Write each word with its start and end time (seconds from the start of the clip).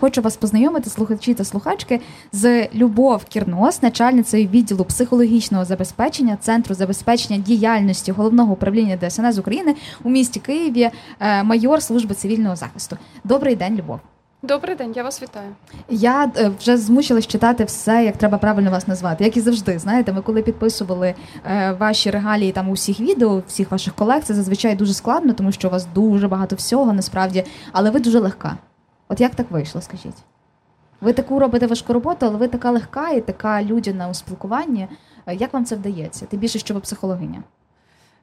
Хочу 0.00 0.22
вас 0.22 0.36
познайомити, 0.36 0.90
слухачі 0.90 1.34
та 1.34 1.44
слухачки, 1.44 2.00
з 2.32 2.68
Любов 2.74 3.24
Кірнос, 3.24 3.82
начальницею 3.82 4.48
відділу 4.48 4.84
психологічного 4.84 5.64
забезпечення 5.64 6.38
Центру 6.40 6.74
забезпечення 6.74 7.38
діяльності 7.38 8.12
головного 8.12 8.52
управління 8.52 8.96
ДСНС 8.96 9.38
України 9.38 9.74
у 10.04 10.10
місті 10.10 10.40
Києві, 10.40 10.90
е, 11.20 11.42
майор 11.42 11.82
служби 11.82 12.14
цивільного 12.14 12.56
захисту. 12.56 12.96
Добрий 13.24 13.56
день, 13.56 13.76
Любов. 13.76 14.00
Добрий 14.42 14.76
день, 14.76 14.92
я 14.96 15.02
вас 15.02 15.22
вітаю. 15.22 15.48
Я 15.88 16.32
е, 16.36 16.50
вже 16.60 16.76
змусилась 16.76 17.26
читати 17.26 17.64
все, 17.64 18.04
як 18.04 18.16
треба 18.16 18.38
правильно 18.38 18.70
вас 18.70 18.88
назвати. 18.88 19.24
Як 19.24 19.36
і 19.36 19.40
завжди, 19.40 19.78
знаєте, 19.78 20.12
ми 20.12 20.22
коли 20.22 20.42
підписували 20.42 21.14
е, 21.44 21.72
ваші 21.72 22.10
регалії 22.10 22.52
там 22.52 22.68
у 22.68 22.72
всіх 22.72 23.00
відео, 23.00 23.42
всіх 23.48 23.70
ваших 23.70 23.94
колег, 23.94 24.22
це 24.24 24.34
зазвичай 24.34 24.76
дуже 24.76 24.94
складно, 24.94 25.32
тому 25.32 25.52
що 25.52 25.68
у 25.68 25.70
вас 25.70 25.86
дуже 25.94 26.28
багато 26.28 26.56
всього 26.56 26.92
насправді, 26.92 27.44
але 27.72 27.90
ви 27.90 28.00
дуже 28.00 28.18
легка. 28.18 28.56
От 29.08 29.20
як 29.20 29.34
так 29.34 29.50
вийшло, 29.50 29.80
скажіть? 29.80 30.16
Ви 31.00 31.12
таку 31.12 31.38
робите 31.38 31.66
важку 31.66 31.92
роботу, 31.92 32.26
але 32.26 32.36
ви 32.36 32.48
така 32.48 32.70
легка 32.70 33.10
і 33.10 33.20
така 33.20 33.62
людяна 33.62 34.08
у 34.08 34.14
спілкуванні. 34.14 34.88
Як 35.32 35.52
вам 35.52 35.64
це 35.64 35.76
вдається? 35.76 36.26
Тим 36.26 36.40
більше, 36.40 36.58
що 36.58 36.74
ви 36.74 36.80
психологиня? 36.80 37.42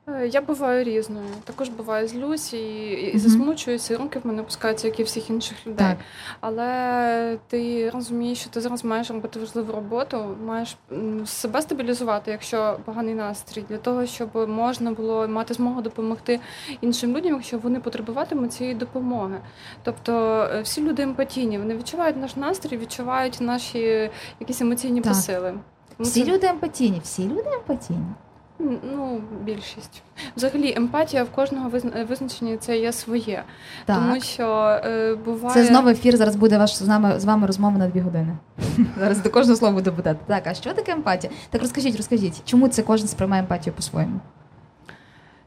Е, 0.07 0.27
я 0.27 0.41
буваю 0.41 0.83
різною. 0.83 1.27
Також 1.43 1.69
буваю 1.69 2.07
злюсь 2.07 2.53
і, 2.53 2.89
і 2.91 3.17
засмучуюся, 3.19 3.93
і 3.93 3.97
руки 3.97 4.19
в 4.19 4.27
мене 4.27 4.41
опускаються, 4.41 4.87
як 4.87 4.99
і 4.99 5.03
всіх 5.03 5.29
інших 5.29 5.67
людей. 5.67 5.87
Так. 5.87 5.97
Але 6.39 7.37
ти 7.47 7.89
розумієш, 7.89 8.39
що 8.39 8.49
ти 8.49 8.61
зараз 8.61 8.85
маєш 8.85 9.11
робити 9.11 9.39
важливу 9.39 9.73
роботу, 9.73 10.37
маєш 10.45 10.77
себе 11.25 11.61
стабілізувати, 11.61 12.31
якщо 12.31 12.79
поганий 12.85 13.13
настрій, 13.13 13.65
для 13.69 13.77
того, 13.77 14.05
щоб 14.05 14.49
можна 14.49 14.91
було 14.91 15.27
мати 15.27 15.53
змогу 15.53 15.81
допомогти 15.81 16.39
іншим 16.81 17.17
людям, 17.17 17.33
якщо 17.33 17.57
вони 17.57 17.79
потребуватимуть 17.79 18.53
цієї 18.53 18.75
допомоги. 18.75 19.39
Тобто 19.83 20.41
е, 20.53 20.61
всі 20.61 20.81
люди 20.81 21.03
емпатійні, 21.03 21.57
вони 21.57 21.75
відчувають 21.75 22.17
наш 22.17 22.35
настрій, 22.35 22.77
відчувають 22.77 23.37
наші 23.41 24.11
якісь 24.39 24.61
емоційні 24.61 25.01
так. 25.01 25.13
посили. 25.13 25.53
Всі 25.99 26.23
це... 26.23 26.31
люди 26.31 26.47
емпатійні, 26.47 26.99
всі 27.03 27.23
люди 27.23 27.49
емпатійні. 27.53 28.05
Ну, 28.59 29.21
більшість. 29.43 30.01
Взагалі, 30.37 30.73
емпатія 30.77 31.23
в 31.23 31.29
кожного 31.29 31.71
визначення 32.09 32.57
це 32.57 32.77
є 32.77 32.91
своє. 32.91 33.43
Так. 33.85 33.97
Тому 33.97 34.21
що 34.21 34.79
е, 34.85 35.15
буває. 35.15 35.53
Це 35.53 35.65
знову 35.65 35.89
ефір. 35.89 36.17
Зараз 36.17 36.35
буде 36.35 36.57
ваш 36.57 36.75
з 36.75 36.87
нами 36.87 37.20
з 37.20 37.25
вами 37.25 37.47
розмова 37.47 37.77
на 37.77 37.87
дві 37.87 37.99
години. 37.99 38.37
Зараз 38.99 39.21
до 39.21 39.29
кожного 39.29 39.57
слова 39.57 39.73
буде 39.73 39.91
питати. 39.91 40.20
Так, 40.27 40.47
а 40.47 40.53
що 40.53 40.73
таке 40.73 40.91
емпатія? 40.91 41.34
Так 41.49 41.62
розкажіть, 41.62 41.97
розкажіть, 41.97 42.41
чому 42.45 42.67
це 42.67 42.81
кожен 42.81 43.07
сприймає 43.07 43.41
емпатію 43.41 43.73
по-своєму? 43.73 44.20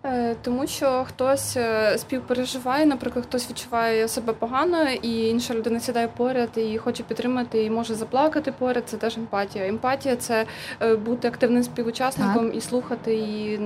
Е, 0.05 0.37
тому 0.43 0.67
що 0.67 1.05
хтось 1.09 1.57
е, 1.57 1.99
співпереживає, 1.99 2.87
наприклад, 2.87 3.25
хтось 3.25 3.51
відчуває 3.51 4.09
себе 4.09 4.33
погано, 4.33 4.91
і 5.03 5.29
інша 5.29 5.55
людина 5.55 5.81
сідає 5.81 6.09
поряд 6.09 6.49
і 6.57 6.79
хоче 6.79 7.03
підтримати, 7.03 7.65
і 7.65 7.71
може 7.71 7.95
заплакати 7.95 8.53
поряд. 8.53 8.83
Це 8.87 8.97
теж 8.97 9.19
емпатія. 9.19 9.67
Емпатія 9.67 10.17
це 10.17 10.47
е, 10.81 10.97
бути 10.97 11.29
активним 11.29 11.63
співучасником 11.63 12.47
так. 12.47 12.57
і 12.57 12.61
слухати, 12.61 13.15
і 13.15 13.61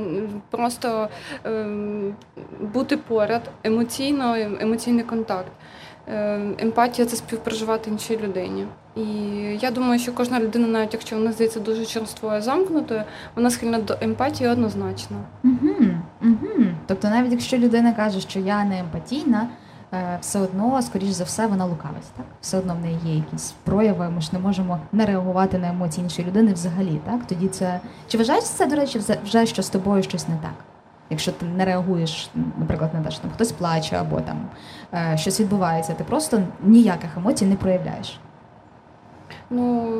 просто 0.50 1.08
ем, 1.44 2.14
бути 2.60 2.96
поряд 2.96 3.42
емоційно, 3.64 4.34
емоційний 4.60 5.04
контакт. 5.04 5.52
Ем, 6.06 6.54
емпатія 6.58 7.08
це 7.08 7.16
співпереживати 7.16 7.90
іншій 7.90 8.16
людині. 8.16 8.66
І 8.96 9.02
я 9.60 9.70
думаю, 9.70 9.98
що 9.98 10.12
кожна 10.12 10.40
людина, 10.40 10.66
навіть 10.66 10.92
якщо 10.92 11.16
вона 11.16 11.32
здається 11.32 11.60
дуже 11.60 11.86
черствою 11.86 12.42
замкнутою, 12.42 13.02
вона 13.34 13.50
схильна 13.50 13.78
до 13.78 13.96
емпатії 14.00 14.50
однозначно. 14.50 15.16
Угу, 15.44 15.74
угу. 16.22 16.64
Тобто, 16.86 17.08
навіть 17.08 17.32
якщо 17.32 17.58
людина 17.58 17.92
каже, 17.92 18.20
що 18.20 18.38
я 18.38 18.64
не 18.64 18.78
емпатійна, 18.78 19.48
е, 19.94 20.18
все 20.20 20.40
одно, 20.40 20.82
скоріш 20.82 21.08
за 21.08 21.24
все, 21.24 21.46
вона 21.46 21.64
лукавить. 21.64 22.12
Так, 22.16 22.26
все 22.40 22.58
одно 22.58 22.74
в 22.74 22.80
неї 22.80 22.98
є 23.04 23.14
якісь 23.14 23.54
прояви. 23.64 24.10
Ми 24.10 24.20
ж 24.20 24.30
не 24.32 24.38
можемо 24.38 24.78
не 24.92 25.06
реагувати 25.06 25.58
на 25.58 25.68
емоції 25.68 26.04
іншої 26.04 26.28
людини 26.28 26.52
взагалі. 26.52 27.00
Так, 27.04 27.26
тоді 27.26 27.48
це 27.48 27.80
чи 28.08 28.18
вважаєш 28.18 28.44
це, 28.44 28.66
до 28.66 28.76
речі, 28.76 29.00
вже 29.24 29.46
що 29.46 29.62
з 29.62 29.68
тобою 29.70 30.02
щось 30.02 30.28
не 30.28 30.36
так? 30.36 30.54
Якщо 31.10 31.32
ти 31.32 31.46
не 31.46 31.64
реагуєш, 31.64 32.30
наприклад, 32.58 32.94
на 32.94 33.02
те, 33.02 33.10
що 33.10 33.20
там 33.20 33.30
хтось 33.30 33.52
плаче 33.52 33.96
або 33.96 34.20
там 34.20 34.48
е, 34.94 35.16
щось 35.18 35.40
відбувається, 35.40 35.92
ти 35.92 36.04
просто 36.04 36.42
ніяких 36.62 37.16
емоцій 37.16 37.46
не 37.46 37.56
проявляєш. 37.56 38.20
Ну, 39.54 39.92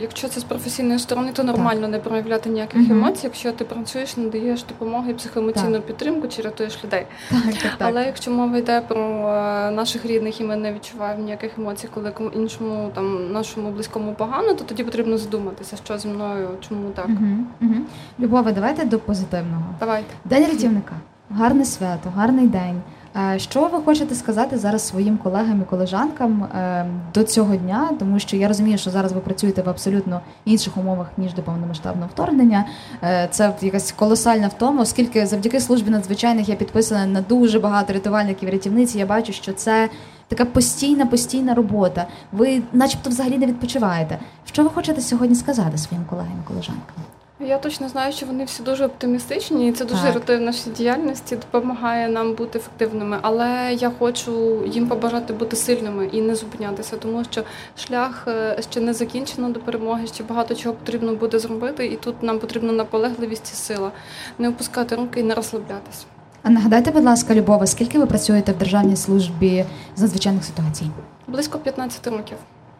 якщо 0.00 0.28
це 0.28 0.40
з 0.40 0.44
професійної 0.44 0.98
сторони, 0.98 1.32
то 1.32 1.44
нормально 1.44 1.80
так. 1.80 1.90
не 1.90 1.98
проявляти 1.98 2.50
ніяких 2.50 2.82
угу. 2.82 2.92
емоцій, 2.92 3.20
якщо 3.24 3.52
ти 3.52 3.64
працюєш, 3.64 4.16
надаєш 4.16 4.62
допомогу 4.62 5.10
і 5.10 5.14
психоемоційну 5.14 5.72
так. 5.72 5.86
підтримку 5.86 6.28
чи 6.28 6.42
рятуєш 6.42 6.84
людей. 6.84 7.06
Так, 7.30 7.54
так, 7.62 7.72
Але 7.78 8.06
якщо 8.06 8.30
мова 8.30 8.58
йде 8.58 8.80
про 8.80 9.00
е, 9.00 9.70
наших 9.70 10.06
рідних 10.06 10.40
і 10.40 10.44
ми 10.44 10.56
не 10.56 10.72
відчуваємо 10.72 11.24
ніяких 11.24 11.58
емоцій, 11.58 11.88
коли 11.94 12.12
іншому 12.34 12.90
там 12.94 13.32
нашому 13.32 13.70
близькому 13.70 14.14
погано, 14.14 14.54
то 14.54 14.64
тоді 14.64 14.84
потрібно 14.84 15.18
задуматися, 15.18 15.76
що 15.84 15.98
зі 15.98 16.08
мною, 16.08 16.48
чому 16.68 16.90
так. 16.90 17.06
Угу, 17.06 17.46
угу. 17.62 17.74
Любове, 18.20 18.52
давайте 18.52 18.84
до 18.84 18.98
позитивного. 18.98 19.64
Давайте. 19.80 20.14
День 20.24 20.44
рятівника. 20.44 20.94
Гарне 21.30 21.64
свято, 21.64 22.12
гарний 22.16 22.46
день. 22.46 22.82
Е, 23.16 23.38
що 23.38 23.68
ви 23.68 23.82
хочете 23.82 24.14
сказати 24.14 24.58
зараз 24.58 24.86
своїм 24.86 25.18
колегам 25.18 25.62
і 25.62 25.64
колежанкам 25.64 26.42
е, 26.42 26.86
до 27.14 27.24
цього 27.24 27.56
дня? 27.56 27.90
Тому 27.98 28.18
що 28.18 28.36
я 28.36 28.48
розумію, 28.48 28.78
що 28.78 28.90
зараз 28.90 29.12
ви 29.12 29.20
працюєте 29.20 29.62
в 29.62 29.68
абсолютно 29.68 30.20
інших 30.44 30.76
умовах 30.76 31.06
ніж 31.16 31.34
до 31.34 31.42
повномасштабного 31.42 32.08
вторгнення. 32.12 32.66
Е, 33.02 33.28
це 33.30 33.54
якась 33.60 33.92
колосальна 33.92 34.48
втома, 34.48 34.82
оскільки 34.82 35.26
завдяки 35.26 35.60
службі 35.60 35.90
надзвичайних 35.90 36.48
я 36.48 36.54
підписана 36.54 37.06
на 37.06 37.20
дуже 37.20 37.58
багато 37.58 37.92
рятувальників 37.92 38.48
рятівниць. 38.48 38.94
Я 38.94 39.06
бачу, 39.06 39.32
що 39.32 39.52
це 39.52 39.88
така 40.28 40.44
постійна, 40.44 41.06
постійна 41.06 41.54
робота. 41.54 42.06
Ви, 42.32 42.62
начебто, 42.72 43.10
взагалі 43.10 43.38
не 43.38 43.46
відпочиваєте. 43.46 44.18
Що 44.44 44.62
ви 44.62 44.68
хочете 44.68 45.00
сьогодні 45.00 45.36
сказати 45.36 45.78
своїм 45.78 46.04
колегам 46.04 46.34
і 46.44 46.48
колежанкам? 46.48 46.96
Я 47.40 47.58
точно 47.58 47.88
знаю, 47.88 48.12
що 48.12 48.26
вони 48.26 48.44
всі 48.44 48.62
дуже 48.62 48.86
оптимістичні, 48.86 49.68
і 49.68 49.72
це 49.72 49.84
дуже 49.84 50.12
рятує 50.12 50.38
в 50.38 50.40
нашій 50.40 50.70
діяльності, 50.70 51.36
допомагає 51.36 52.08
нам 52.08 52.34
бути 52.34 52.58
ефективними. 52.58 53.18
Але 53.22 53.76
я 53.78 53.90
хочу 53.98 54.62
їм 54.66 54.88
побажати 54.88 55.32
бути 55.32 55.56
сильними 55.56 56.06
і 56.12 56.20
не 56.20 56.34
зупинятися, 56.34 56.96
тому 56.96 57.24
що 57.30 57.42
шлях 57.78 58.24
е, 58.28 58.62
ще 58.70 58.80
не 58.80 58.92
закінчено 58.92 59.50
до 59.50 59.60
перемоги. 59.60 60.06
Ще 60.06 60.24
багато 60.24 60.54
чого 60.54 60.74
потрібно 60.74 61.14
буде 61.14 61.38
зробити, 61.38 61.86
і 61.86 61.96
тут 61.96 62.22
нам 62.22 62.38
потрібна 62.38 62.72
наполегливість 62.72 63.52
і 63.52 63.56
сила, 63.56 63.92
не 64.38 64.48
опускати 64.48 64.96
руки 64.96 65.20
і 65.20 65.22
не 65.22 65.34
розслаблятися. 65.34 66.04
А 66.42 66.50
нагадайте, 66.50 66.90
будь 66.90 67.04
ласка, 67.04 67.34
Любова, 67.34 67.66
скільки 67.66 67.98
ви 67.98 68.06
працюєте 68.06 68.52
в 68.52 68.58
державній 68.58 68.96
службі 68.96 69.64
з 69.96 70.00
надзвичайних 70.00 70.44
ситуацій? 70.44 70.86
Близько 71.26 71.58
15 71.58 72.06
років. 72.06 72.36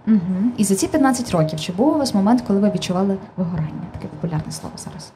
Угу. 0.06 0.52
І 0.56 0.64
за 0.64 0.74
ці 0.74 0.88
15 0.88 1.30
років 1.30 1.60
чи 1.60 1.72
був 1.72 1.94
у 1.94 1.98
вас 1.98 2.14
момент, 2.14 2.42
коли 2.46 2.60
ви 2.60 2.70
відчували 2.70 3.16
вигорання? 3.36 3.86
Таке 3.92 4.08
популярне 4.08 4.52
слово 4.52 4.74
зараз. 4.76 5.12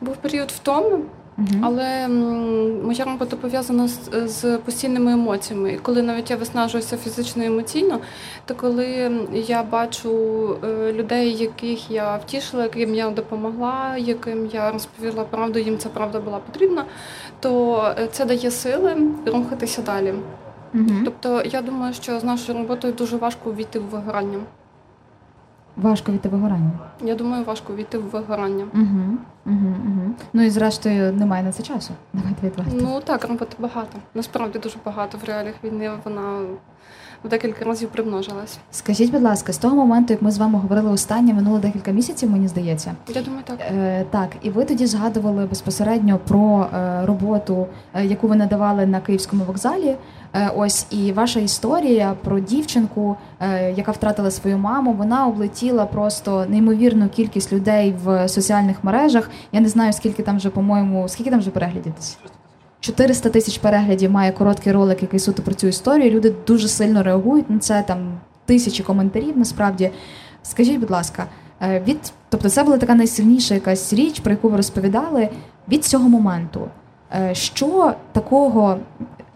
Був 0.00 0.16
період 0.16 0.50
втоми, 0.50 0.98
угу. 1.38 1.48
але 1.62 2.08
моя 2.84 3.04
робота 3.04 3.36
пов'язана 3.36 3.88
з, 3.88 3.98
з 4.24 4.58
постійними 4.58 5.12
емоціями. 5.12 5.72
І 5.72 5.76
коли 5.76 6.02
навіть 6.02 6.30
я 6.30 6.36
виснажуюся 6.36 6.96
фізично 6.96 7.44
і 7.44 7.46
емоційно, 7.46 8.00
то 8.44 8.54
коли 8.54 9.10
я 9.32 9.62
бачу 9.62 10.10
е, 10.64 10.92
людей, 10.92 11.36
яких 11.36 11.90
я 11.90 12.16
втішила, 12.16 12.62
яким 12.62 12.94
я 12.94 13.10
допомогла, 13.10 13.96
яким 13.96 14.46
я 14.46 14.70
розповіла 14.70 15.24
правду, 15.24 15.58
їм 15.58 15.78
ця 15.78 15.88
правда 15.88 16.20
була 16.20 16.38
потрібна, 16.38 16.84
то 17.40 17.82
е, 17.98 18.08
це 18.12 18.24
дає 18.24 18.50
сили 18.50 18.96
рухатися 19.26 19.82
далі. 19.82 20.14
Угу. 20.76 20.90
Тобто, 21.04 21.42
я 21.42 21.62
думаю, 21.62 21.94
що 21.94 22.20
з 22.20 22.24
нашою 22.24 22.58
роботою 22.58 22.92
дуже 22.92 23.16
важко 23.16 23.52
війти 23.52 23.78
в 23.78 23.84
вигорання. 23.84 24.38
Важко 25.76 26.12
війти 26.12 26.28
в 26.28 26.32
вигорання? 26.32 26.70
Я 27.04 27.14
думаю, 27.14 27.44
важко 27.44 27.74
війти 27.74 27.98
в 27.98 28.02
вигорання. 28.02 28.64
Угу, 28.74 29.18
угу, 29.46 29.74
угу. 29.86 30.14
Ну 30.32 30.42
і 30.42 30.50
зрештою 30.50 31.12
немає 31.12 31.42
на 31.42 31.52
це 31.52 31.62
часу. 31.62 31.94
Давайте 32.12 32.46
відверто. 32.46 32.72
Ну 32.80 33.00
так, 33.04 33.24
роботи 33.24 33.56
багато. 33.58 33.98
Насправді 34.14 34.58
дуже 34.58 34.76
багато 34.84 35.18
в 35.18 35.24
реаліях 35.24 35.54
війни 35.64 35.90
вона 36.04 36.40
в 37.24 37.28
декілька 37.28 37.64
разів 37.64 37.88
примножилась. 37.88 38.58
Скажіть, 38.70 39.12
будь 39.12 39.22
ласка, 39.22 39.52
з 39.52 39.58
того 39.58 39.76
моменту, 39.76 40.12
як 40.12 40.22
ми 40.22 40.30
з 40.30 40.38
вами 40.38 40.58
говорили 40.58 40.90
останнє, 40.90 41.34
минуло 41.34 41.58
декілька 41.58 41.90
місяців, 41.90 42.30
мені 42.30 42.48
здається. 42.48 42.94
Я 43.08 43.22
думаю, 43.22 43.42
так. 43.44 43.60
Е, 43.60 44.04
Так, 44.10 44.28
і 44.42 44.50
ви 44.50 44.64
тоді 44.64 44.86
згадували 44.86 45.46
безпосередньо 45.46 46.18
про 46.28 46.66
е, 46.74 47.06
роботу, 47.06 47.66
е, 47.94 48.06
яку 48.06 48.28
ви 48.28 48.36
надавали 48.36 48.86
на 48.86 49.00
київському 49.00 49.44
вокзалі. 49.44 49.96
Е, 50.36 50.50
ось 50.56 50.86
і 50.90 51.12
ваша 51.12 51.40
історія 51.40 52.14
про 52.24 52.40
дівчинку, 52.40 53.16
е, 53.40 53.72
яка 53.72 53.92
втратила 53.92 54.30
свою 54.30 54.58
маму. 54.58 54.92
Вона 54.92 55.26
облетіла 55.26 55.86
просто 55.86 56.46
неймовірну 56.48 57.08
кількість 57.08 57.52
людей 57.52 57.94
в 58.04 58.28
соціальних 58.28 58.84
мережах. 58.84 59.30
Я 59.52 59.60
не 59.60 59.68
знаю, 59.68 59.92
скільки 59.92 60.22
там 60.22 60.36
вже, 60.36 60.50
по-моєму, 60.50 61.08
скільки 61.08 61.30
там 61.30 61.40
вже 61.40 61.50
переглядів. 61.50 61.92
400 62.80 63.30
тисяч 63.30 63.58
переглядів 63.58 64.10
має 64.10 64.32
короткий 64.32 64.72
ролик, 64.72 65.02
який 65.02 65.20
суто 65.20 65.42
про 65.42 65.54
цю 65.54 65.66
історію. 65.66 66.10
Люди 66.10 66.34
дуже 66.46 66.68
сильно 66.68 67.02
реагують 67.02 67.50
на 67.50 67.58
це. 67.58 67.82
Там 67.82 67.98
тисячі 68.44 68.84
коментарів. 68.84 69.38
Насправді, 69.38 69.90
скажіть, 70.42 70.80
будь 70.80 70.90
ласка, 70.90 71.26
е, 71.62 71.82
від 71.86 72.12
тобто, 72.28 72.50
це 72.50 72.62
була 72.62 72.78
така 72.78 72.94
найсильніша 72.94 73.54
якась 73.54 73.92
річ, 73.92 74.20
про 74.20 74.32
яку 74.32 74.48
ви 74.48 74.56
розповідали 74.56 75.28
від 75.68 75.84
цього 75.84 76.08
моменту. 76.08 76.68
Е, 77.14 77.34
що 77.34 77.94
такого 78.12 78.78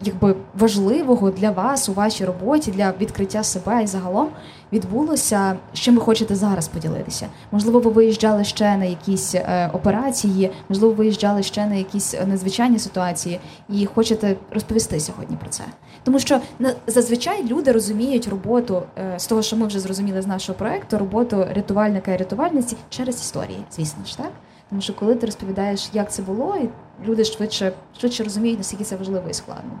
якби 0.03 0.35
важливого 0.59 1.31
для 1.31 1.51
вас 1.51 1.89
у 1.89 1.93
вашій 1.93 2.25
роботі 2.25 2.71
для 2.71 2.93
відкриття 3.01 3.43
себе 3.43 3.83
і 3.83 3.87
загалом 3.87 4.29
відбулося, 4.73 5.57
чим 5.73 5.95
ви 5.95 6.01
хочете 6.01 6.35
зараз 6.35 6.67
поділитися? 6.67 7.27
Можливо, 7.51 7.79
ви 7.79 7.91
виїжджали 7.91 8.43
ще 8.43 8.77
на 8.77 8.85
якісь 8.85 9.35
е, 9.35 9.69
операції, 9.73 10.51
можливо, 10.69 10.93
виїжджали 10.93 11.43
ще 11.43 11.65
на 11.65 11.75
якісь 11.75 12.15
надзвичайні 12.27 12.79
ситуації, 12.79 13.39
і 13.69 13.85
хочете 13.85 14.35
розповісти 14.51 14.99
сьогодні 14.99 15.37
про 15.37 15.49
це. 15.49 15.63
Тому 16.03 16.19
що 16.19 16.39
зазвичай 16.87 17.45
люди 17.47 17.71
розуміють 17.71 18.27
роботу 18.27 18.83
е, 18.97 19.19
з 19.19 19.27
того, 19.27 19.41
що 19.41 19.57
ми 19.57 19.67
вже 19.67 19.79
зрозуміли 19.79 20.21
з 20.21 20.27
нашого 20.27 20.59
проекту, 20.59 20.97
роботу 20.97 21.45
рятувальника 21.55 22.11
і 22.11 22.17
рятувальниці 22.17 22.77
через 22.89 23.15
історії, 23.15 23.63
звісно 23.71 24.05
ж 24.05 24.17
так. 24.17 24.31
Тому 24.71 24.81
що 24.81 24.93
коли 24.93 25.15
ти 25.15 25.25
розповідаєш, 25.25 25.89
як 25.93 26.11
це 26.11 26.21
було, 26.21 26.55
і 26.55 26.69
люди 27.07 27.25
швидше 27.25 27.71
швидше 27.99 28.23
розуміють, 28.23 28.57
наскільки 28.57 28.83
це 28.83 28.95
важливо 28.95 29.29
і 29.29 29.33
складно. 29.33 29.79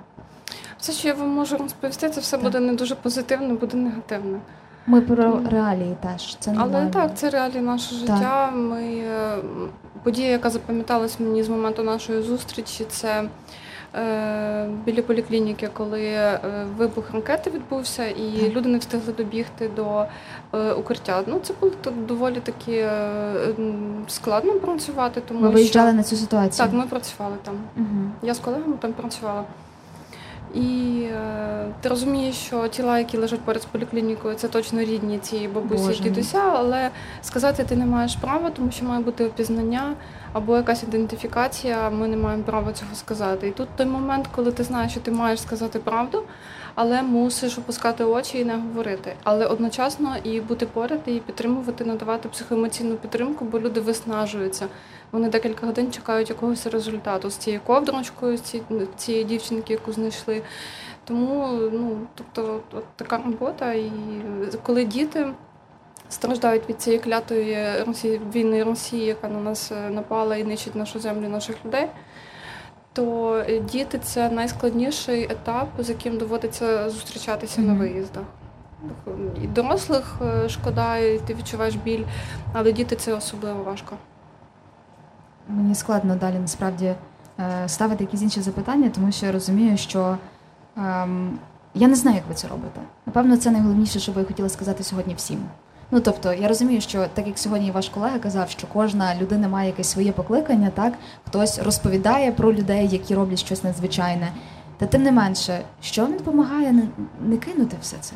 Все, 0.79 0.91
що 0.91 1.07
я 1.07 1.13
вам 1.13 1.29
можу 1.29 1.57
розповісти, 1.57 2.09
це 2.09 2.21
все 2.21 2.37
так. 2.37 2.43
буде 2.43 2.59
не 2.59 2.73
дуже 2.73 2.95
позитивно, 2.95 3.55
буде 3.55 3.77
негативно. 3.77 4.39
Ми 4.87 5.01
про 5.01 5.41
реалії 5.51 5.95
теж. 6.03 6.35
Це. 6.39 6.55
Але 6.57 6.85
так, 6.85 7.17
це 7.17 7.29
реалії 7.29 7.61
наше 7.61 7.95
життя. 7.95 8.19
Так. 8.19 8.55
Ми 8.55 8.83
е, 8.83 9.37
подія, 10.03 10.29
яка 10.29 10.49
запам'яталась 10.49 11.19
мені 11.19 11.43
з 11.43 11.49
моменту 11.49 11.83
нашої 11.83 12.21
зустрічі, 12.21 12.85
це. 12.89 13.23
Е, 13.95 14.67
біля 14.85 15.01
поліклініки, 15.01 15.69
коли 15.73 16.03
е, 16.03 16.39
вибух 16.77 17.11
ракети 17.13 17.49
відбувся, 17.49 18.05
і 18.05 18.51
люди 18.51 18.69
не 18.69 18.77
встигли 18.77 19.13
добігти 19.13 19.69
до 19.75 20.05
е, 20.53 20.73
укриття. 20.73 21.23
Ну 21.27 21.39
це 21.43 21.53
було 21.59 21.71
доволі 22.07 22.39
таки 22.39 22.89
складно 24.07 24.53
працювати. 24.53 25.21
Тому 25.27 25.39
Ви 25.39 25.49
виїжджали 25.49 25.89
що... 25.89 25.97
на 25.97 26.03
цю 26.03 26.15
ситуацію? 26.15 26.67
Так, 26.67 26.75
ми 26.75 26.85
працювали 26.85 27.35
там. 27.43 27.55
Угу. 27.77 28.11
Я 28.23 28.33
з 28.33 28.39
колегами 28.39 28.75
там 28.81 28.93
працювала. 28.93 29.43
І 30.53 31.03
е, 31.13 31.65
ти 31.81 31.89
розумієш, 31.89 32.35
що 32.35 32.67
тіла, 32.67 32.99
які 32.99 33.17
лежать 33.17 33.39
поряд 33.39 33.61
з 33.61 33.65
поліклінікою, 33.65 34.35
це 34.35 34.47
точно 34.47 34.79
рідні 34.79 35.19
цієї 35.19 35.47
бабусі 35.47 35.93
і 35.99 36.03
дідуся, 36.03 36.41
але 36.55 36.89
сказати 37.21 37.63
ти 37.63 37.75
не 37.75 37.85
маєш 37.85 38.15
права, 38.15 38.49
тому 38.49 38.71
що 38.71 38.85
має 38.85 39.03
бути 39.03 39.25
опізнання 39.25 39.93
або 40.33 40.57
якась 40.57 40.83
ідентифікація. 40.83 41.89
Ми 41.89 42.07
не 42.07 42.17
маємо 42.17 42.43
права 42.43 42.73
цього 42.73 42.95
сказати. 42.95 43.47
І 43.47 43.51
тут 43.51 43.67
той 43.75 43.85
момент, 43.85 44.27
коли 44.35 44.51
ти 44.51 44.63
знаєш, 44.63 44.91
що 44.91 45.01
ти 45.01 45.11
маєш 45.11 45.41
сказати 45.41 45.79
правду, 45.79 46.23
але 46.75 47.01
мусиш 47.01 47.57
опускати 47.57 48.03
очі 48.03 48.39
і 48.39 48.45
не 48.45 48.53
говорити. 48.53 49.13
Але 49.23 49.45
одночасно 49.45 50.15
і 50.23 50.41
бути 50.41 50.65
поряд, 50.65 50.99
і 51.05 51.19
підтримувати, 51.19 51.85
надавати 51.85 52.29
психоемоційну 52.29 52.95
підтримку, 52.95 53.45
бо 53.45 53.59
люди 53.59 53.79
виснажуються. 53.79 54.67
Вони 55.11 55.29
декілька 55.29 55.65
годин 55.65 55.91
чекають 55.91 56.29
якогось 56.29 56.67
результату 56.67 57.29
з 57.29 57.37
цією 57.37 57.61
ковдрочкою, 57.65 58.37
з 58.37 58.61
цієї 58.97 59.23
дівчинки, 59.23 59.73
яку 59.73 59.91
знайшли. 59.91 60.41
Тому 61.05 61.47
ну 61.71 61.97
тобто, 62.15 62.61
от 62.73 62.83
така 62.95 63.17
робота, 63.17 63.73
і 63.73 63.91
коли 64.63 64.85
діти. 64.85 65.27
Страждають 66.11 66.69
від 66.69 66.81
цієї 66.81 67.01
клятої 67.01 67.83
Росії, 67.83 68.21
війни 68.33 68.63
Росії, 68.63 69.05
яка 69.05 69.27
на 69.27 69.39
нас 69.39 69.71
е, 69.71 69.89
напала 69.89 70.35
і 70.35 70.43
нищить 70.43 70.75
нашу 70.75 70.99
землю, 70.99 71.29
наших 71.29 71.65
людей 71.65 71.87
то 72.93 73.35
е, 73.35 73.59
діти 73.59 73.99
це 73.99 74.29
найскладніший 74.29 75.23
етап, 75.23 75.69
з 75.79 75.89
яким 75.89 76.17
доводиться 76.17 76.89
зустрічатися 76.89 77.61
mm-hmm. 77.61 77.65
на 77.65 77.73
виїздах. 77.73 78.23
І 79.43 79.47
дорослих 79.47 80.17
е, 80.21 80.49
шкода, 80.49 80.97
і 80.97 81.19
ти 81.19 81.33
відчуваєш 81.33 81.75
біль, 81.75 82.03
але 82.53 82.71
діти 82.71 82.95
це 82.95 83.13
особливо 83.13 83.63
важко. 83.63 83.95
Мені 85.47 85.75
складно 85.75 86.15
далі 86.15 86.39
насправді 86.39 86.95
ставити 87.67 88.03
якісь 88.03 88.21
інші 88.21 88.41
запитання, 88.41 88.91
тому 88.95 89.11
що 89.11 89.25
я 89.25 89.31
розумію, 89.31 89.77
що 89.77 90.17
ем, 90.77 91.39
я 91.73 91.87
не 91.87 91.95
знаю, 91.95 92.17
як 92.17 92.27
ви 92.27 92.35
це 92.35 92.47
робите. 92.47 92.81
Напевно, 93.05 93.37
це 93.37 93.51
найголовніше, 93.51 93.99
що 93.99 94.11
ви 94.11 94.25
хотіли 94.25 94.49
сказати 94.49 94.83
сьогодні 94.83 95.13
всім. 95.13 95.39
Ну 95.91 95.99
тобто, 95.99 96.33
я 96.33 96.47
розумію, 96.47 96.81
що 96.81 97.07
так 97.13 97.27
як 97.27 97.39
сьогодні 97.39 97.71
ваш 97.71 97.89
колега 97.89 98.19
казав, 98.19 98.49
що 98.49 98.67
кожна 98.67 99.15
людина 99.15 99.47
має 99.47 99.67
якесь 99.67 99.89
своє 99.89 100.11
покликання, 100.11 100.69
так 100.69 100.93
хтось 101.27 101.59
розповідає 101.59 102.31
про 102.31 102.53
людей, 102.53 102.87
які 102.87 103.15
роблять 103.15 103.39
щось 103.39 103.63
надзвичайне. 103.63 104.31
Та 104.77 104.85
тим 104.85 105.03
не 105.03 105.11
менше, 105.11 105.61
що 105.81 106.07
не 106.07 106.17
допомагає 106.17 106.71
не, 106.71 106.83
не 107.25 107.37
кинути 107.37 107.77
все 107.81 107.97
це. 108.01 108.13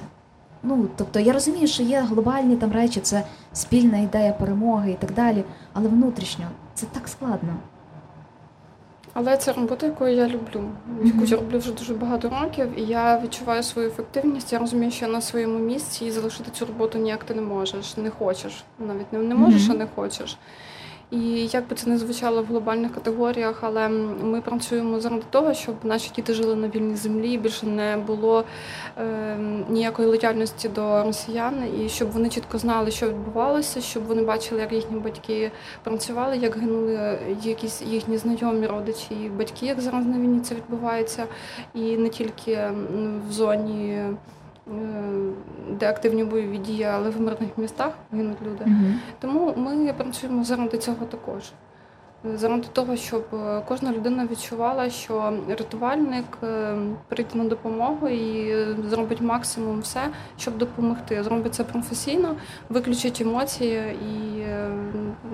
Ну 0.63 0.88
тобто, 0.95 1.19
я 1.19 1.33
розумію, 1.33 1.68
що 1.68 1.83
є 1.83 2.01
глобальні 2.01 2.56
там 2.56 2.72
речі, 2.72 3.00
це 3.00 3.24
спільна 3.54 3.98
ідея 3.98 4.33
перемоги 4.33 4.92
і 4.92 4.95
так 4.95 5.13
далі, 5.13 5.44
але 5.74 5.88
внутрішньо 5.88 6.45
це 6.74 6.86
так 6.86 7.07
складно. 7.07 7.54
Але 9.17 9.38
це 9.38 9.53
робота, 9.53 9.85
яку 9.85 10.07
я 10.07 10.27
люблю, 10.27 10.69
яку 11.03 11.25
я 11.25 11.38
роблю 11.38 11.59
вже 11.59 11.71
дуже 11.71 11.94
багато 11.94 12.29
років, 12.41 12.79
і 12.79 12.81
я 12.81 13.19
відчуваю 13.19 13.63
свою 13.63 13.88
ефективність. 13.88 14.53
Я 14.53 14.59
розумію, 14.59 14.91
що 14.91 15.06
я 15.06 15.12
на 15.12 15.21
своєму 15.21 15.59
місці 15.59 16.06
і 16.06 16.12
залишити 16.12 16.51
цю 16.51 16.65
роботу 16.65 16.97
ніяк 16.97 17.23
ти 17.23 17.33
не 17.33 17.41
можеш, 17.41 17.97
не 17.97 18.09
хочеш. 18.09 18.63
Навіть 18.79 19.13
не, 19.13 19.19
не 19.19 19.35
можеш, 19.35 19.69
а 19.69 19.73
не 19.73 19.88
хочеш. 19.95 20.38
І 21.11 21.47
як 21.47 21.67
би 21.67 21.75
це 21.75 21.89
не 21.89 21.97
звучало 21.97 22.43
в 22.43 22.45
глобальних 22.45 22.93
категоріях, 22.93 23.59
але 23.61 23.89
ми 23.89 24.41
працюємо 24.41 24.99
заради 24.99 25.23
того, 25.29 25.53
щоб 25.53 25.75
наші 25.83 26.11
діти 26.15 26.33
жили 26.33 26.55
на 26.55 26.67
вільній 26.67 26.95
землі, 26.95 27.37
більше 27.37 27.65
не 27.65 27.97
було 27.97 28.43
е, 28.97 29.37
ніякої 29.69 30.07
лояльності 30.07 30.69
до 30.69 31.03
росіян, 31.03 31.63
і 31.81 31.89
щоб 31.89 32.11
вони 32.11 32.29
чітко 32.29 32.57
знали, 32.57 32.91
що 32.91 33.09
відбувалося, 33.09 33.81
щоб 33.81 34.05
вони 34.05 34.23
бачили, 34.23 34.61
як 34.61 34.71
їхні 34.73 34.99
батьки 34.99 35.51
працювали, 35.83 36.37
як 36.37 36.57
гинули 36.57 37.19
якісь 37.43 37.81
їхні 37.81 38.17
знайомі 38.17 38.67
родичі 38.67 39.15
і 39.25 39.29
батьки, 39.29 39.65
як 39.65 39.81
зараз 39.81 40.05
на 40.05 40.19
війні 40.19 40.39
це 40.39 40.55
відбувається, 40.55 41.25
і 41.73 41.97
не 41.97 42.09
тільки 42.09 42.69
в 43.29 43.31
зоні. 43.31 44.01
Е, 44.67 44.71
де 45.69 45.89
активні 45.89 46.23
бойові 46.23 46.57
дії, 46.57 46.83
але 46.83 47.09
в 47.09 47.21
мирних 47.21 47.50
містах 47.57 47.94
гинуть 48.12 48.41
люди. 48.41 48.63
Угу. 48.67 48.94
Тому 49.19 49.53
ми 49.57 49.94
працюємо 49.94 50.44
заради 50.44 50.77
цього 50.77 51.06
також. 51.06 51.44
Заради 52.35 52.67
того, 52.73 52.95
щоб 52.95 53.25
е, 53.33 53.62
кожна 53.67 53.91
людина 53.91 54.27
відчувала, 54.31 54.89
що 54.89 55.33
рятувальник 55.50 56.25
е, 56.44 56.77
прийде 57.07 57.29
на 57.33 57.44
допомогу 57.44 58.07
і 58.07 58.56
зробить 58.89 59.21
максимум 59.21 59.79
все, 59.79 60.01
щоб 60.38 60.57
допомогти. 60.57 61.23
Зробить 61.23 61.53
це 61.53 61.63
професійно, 61.63 62.35
виключить 62.69 63.21
емоції 63.21 63.79
і 63.91 64.44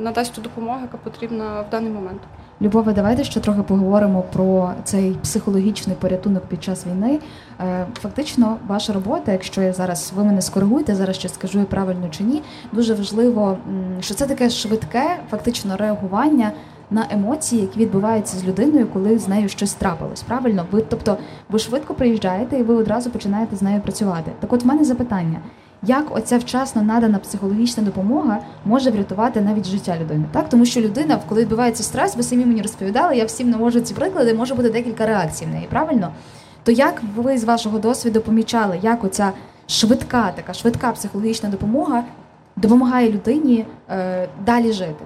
надасть 0.02 0.36
ту 0.36 0.42
допомогу, 0.42 0.80
яка 0.82 0.98
потрібна 0.98 1.62
в 1.62 1.70
даний 1.70 1.92
момент. 1.92 2.22
Любове, 2.62 2.94
давайте 2.94 3.24
ще 3.24 3.40
трохи 3.40 3.62
поговоримо 3.64 4.24
про 4.34 4.72
цей 4.84 5.12
психологічний 5.12 5.96
порятунок 6.00 6.46
під 6.46 6.64
час 6.64 6.86
війни. 6.88 7.20
Е, 7.60 7.86
фактично, 8.02 8.58
ваша 8.68 8.94
робота, 8.94 9.32
якщо 9.32 9.62
я 9.62 9.74
зараз 9.74 10.14
ви 10.16 10.24
мене 10.24 10.42
скоригуєте, 10.42 10.96
зараз 10.96 11.16
ще 11.16 11.30
скажу 11.30 11.60
я 11.60 11.66
правильно 11.66 12.10
чи 12.10 12.24
ні, 12.24 12.42
дуже 12.72 12.94
важливо, 12.94 13.58
що 14.00 14.14
це 14.14 14.26
таке 14.26 14.50
швидке, 14.50 15.20
фактично 15.30 15.78
реагування 15.78 16.52
на 16.92 17.08
емоції, 17.12 17.62
які 17.62 17.80
відбуваються 17.80 18.38
з 18.38 18.46
людиною, 18.46 18.88
коли 18.94 19.20
з 19.20 19.28
нею 19.28 19.50
щось 19.50 19.74
трапилось. 19.74 20.22
Правильно, 20.22 20.66
ви 20.72 20.82
тобто 20.82 21.18
ви 21.50 21.60
швидко 21.60 21.94
приїжджаєте 21.94 22.58
і 22.58 22.64
ви 22.64 22.76
одразу 22.76 23.10
починаєте 23.10 23.56
з 23.56 23.62
нею 23.62 23.82
працювати. 23.82 24.32
Так, 24.40 24.54
от 24.54 24.64
в 24.64 24.68
мене 24.68 24.84
запитання 24.84 25.40
як 25.84 26.16
оця 26.16 26.38
вчасно 26.38 26.82
надана 26.82 27.20
психологічна 27.20 27.84
допомога 27.84 28.40
може 28.66 28.92
врятувати 28.92 29.42
навіть 29.42 29.66
життя 29.66 29.98
людини. 30.02 30.26
Так, 30.32 30.50
тому 30.50 30.66
що 30.66 30.82
людина, 30.82 31.20
коли 31.30 31.42
відбувається 31.42 31.84
стрес, 31.84 32.16
ви 32.16 32.24
самі 32.24 32.46
мені 32.46 32.62
розповідали, 32.62 33.18
я 33.18 33.26
всім 33.26 33.50
навожу 33.50 33.82
ці 33.82 33.94
приклади, 33.94 34.34
може 34.34 34.56
бути 34.56 34.70
декілька 34.70 35.06
реакцій 35.06 35.46
в 35.46 35.50
неї, 35.50 35.68
правильно? 35.70 36.12
То 36.64 36.72
як 36.72 37.02
ви 37.16 37.38
з 37.38 37.44
вашого 37.44 37.80
досвіду 37.80 38.22
помічали, 38.22 38.80
як 38.82 39.04
оця 39.04 39.32
швидка, 39.68 40.32
така 40.36 40.54
швидка 40.54 40.92
психологічна 40.92 41.50
допомога 41.50 42.04
допомагає 42.56 43.12
людині 43.12 43.66
е, 43.90 44.30
далі 44.46 44.74
жити? 44.74 45.06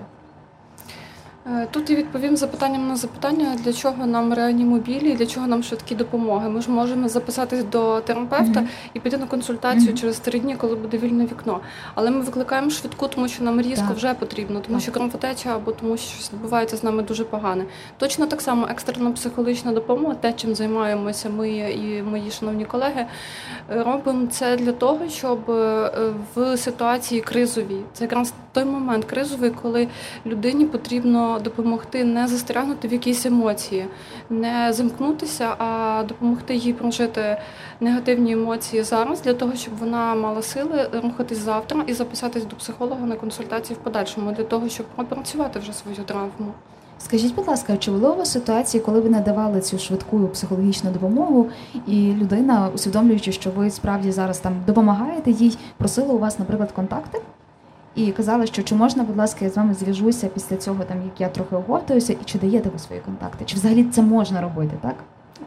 Е, 1.48 1.68
тут 1.72 1.90
я 1.90 1.96
відповім 1.96 2.38
запитанням 2.38 2.88
на 2.88 2.96
запитання, 2.96 3.58
для 3.64 3.74
чого 3.74 4.06
нам 4.06 4.34
реанімобілі, 4.34 5.14
для 5.14 5.25
чого 5.25 5.48
нам 5.48 5.64
швидкі 5.64 5.96
допомоги. 5.96 6.50
Ми 6.50 6.62
ж 6.62 6.72
можемо 6.72 7.10
записатись 7.10 7.64
до 7.64 8.02
терапевта 8.02 8.60
mm-hmm. 8.60 8.90
і 8.94 9.00
піти 9.00 9.18
на 9.18 9.28
консультацію 9.28 9.92
mm-hmm. 9.92 10.00
через 10.00 10.20
три 10.20 10.40
дні, 10.40 10.56
коли 10.56 10.75
буде 10.75 10.98
вільне 10.98 11.24
вікно. 11.24 11.60
Але 11.96 12.12
ми 12.12 12.22
викликаємо 12.22 12.70
швидку, 12.70 13.08
тому 13.08 13.28
що 13.28 13.44
нам 13.44 13.62
різко 13.62 13.86
так. 13.88 13.98
вже 13.98 14.14
потрібно, 14.14 14.60
тому 14.60 14.75
так. 14.75 14.84
що 14.84 14.92
кровотеча 14.92 15.56
або 15.56 15.72
тому, 15.72 15.98
що 15.98 16.14
щось 16.14 16.34
відбувається 16.34 16.78
з 16.78 16.84
нами 16.84 17.04
дуже 17.04 17.24
погане. 17.24 17.66
Точно 17.98 18.25
так 18.25 18.42
само 18.42 18.68
екстрена 18.70 19.12
психологічна 19.12 19.72
допомога, 19.72 20.16
те, 20.16 20.34
чим 20.34 20.56
займаємося 20.56 21.30
ми 21.30 21.50
і 21.50 22.02
мої 22.02 22.32
шановні 22.32 22.66
колеги, 22.66 23.06
робимо 23.70 24.28
це 24.28 24.58
для 24.58 24.72
того, 24.72 25.10
щоб 25.10 25.52
е, 25.52 25.92
в 26.36 26.58
ситуації 26.58 27.22
кризовій 27.22 27.82
це 27.94 28.04
якраз 28.04 28.34
той 28.56 28.66
момент 28.66 29.06
кризовий, 29.06 29.52
коли 29.62 29.88
людині 30.25 30.66
потрібно 30.66 31.35
допомогти 31.39 32.04
не 32.04 32.27
застрягнути 32.27 32.88
в 32.88 32.94
якісь 32.94 33.25
емоції, 33.25 33.86
не 34.30 34.74
замкнутися, 34.74 35.56
а 35.58 36.04
допомогти 36.08 36.56
їй 36.56 36.74
прожити 36.74 37.38
негативні 37.80 38.32
емоції 38.32 38.84
зараз 38.84 39.22
для 39.22 39.34
того, 39.34 39.56
щоб 39.56 39.77
вона 39.77 40.15
мала 40.15 40.42
сили 40.42 40.89
рухатись 41.04 41.38
завтра 41.38 41.84
і 41.88 41.94
записатись 41.94 42.46
до 42.46 42.56
психолога 42.56 43.06
на 43.06 43.15
консультації 43.15 43.77
в 43.82 43.84
подальшому, 43.84 44.32
для 44.32 44.44
того, 44.44 44.70
щоб 44.70 44.86
пропрацювати 44.86 45.60
вже 45.60 45.74
свою 45.74 45.98
травму. 45.98 46.54
Скажіть, 47.00 47.36
будь 47.36 47.48
ласка, 47.48 47.77
чи 47.77 47.92
були 47.92 48.10
у 48.10 48.15
вас 48.15 48.32
ситуації, 48.32 48.84
коли 48.84 49.00
ви 49.00 49.10
надавали 49.10 49.62
цю 49.62 49.80
швидку 49.80 50.27
психологічну 50.27 50.92
допомогу, 50.92 51.50
і 51.88 52.13
людина, 52.13 52.70
усвідомлюючи, 52.75 53.32
що 53.32 53.50
ви 53.50 53.72
справді 53.72 54.12
зараз 54.12 54.39
там 54.39 54.54
допомагаєте 54.68 55.32
їй, 55.32 55.58
просила 55.77 56.13
у 56.13 56.18
вас, 56.18 56.39
наприклад, 56.39 56.72
контакти? 56.72 57.22
І 57.96 58.12
казала, 58.12 58.46
що 58.46 58.64
чи 58.64 58.75
можна, 58.75 59.04
будь 59.04 59.18
ласка, 59.18 59.46
я 59.46 59.52
з 59.52 59.58
вами 59.58 59.74
зв'яжуся 59.74 60.28
після 60.28 60.58
цього, 60.58 60.84
там 60.84 60.98
як 61.04 61.22
я 61.22 61.30
трохи 61.30 61.56
оговтуюся, 61.56 62.14
і 62.14 62.18
чи 62.25 62.40
даєте 62.40 62.70
ви 62.70 62.80
свої 62.80 63.02
контакти? 63.02 63.46
Чи 63.46 63.56
взагалі 63.56 63.84
це 63.84 64.02
можна 64.02 64.42
робити, 64.42 64.74
так? 64.82 64.96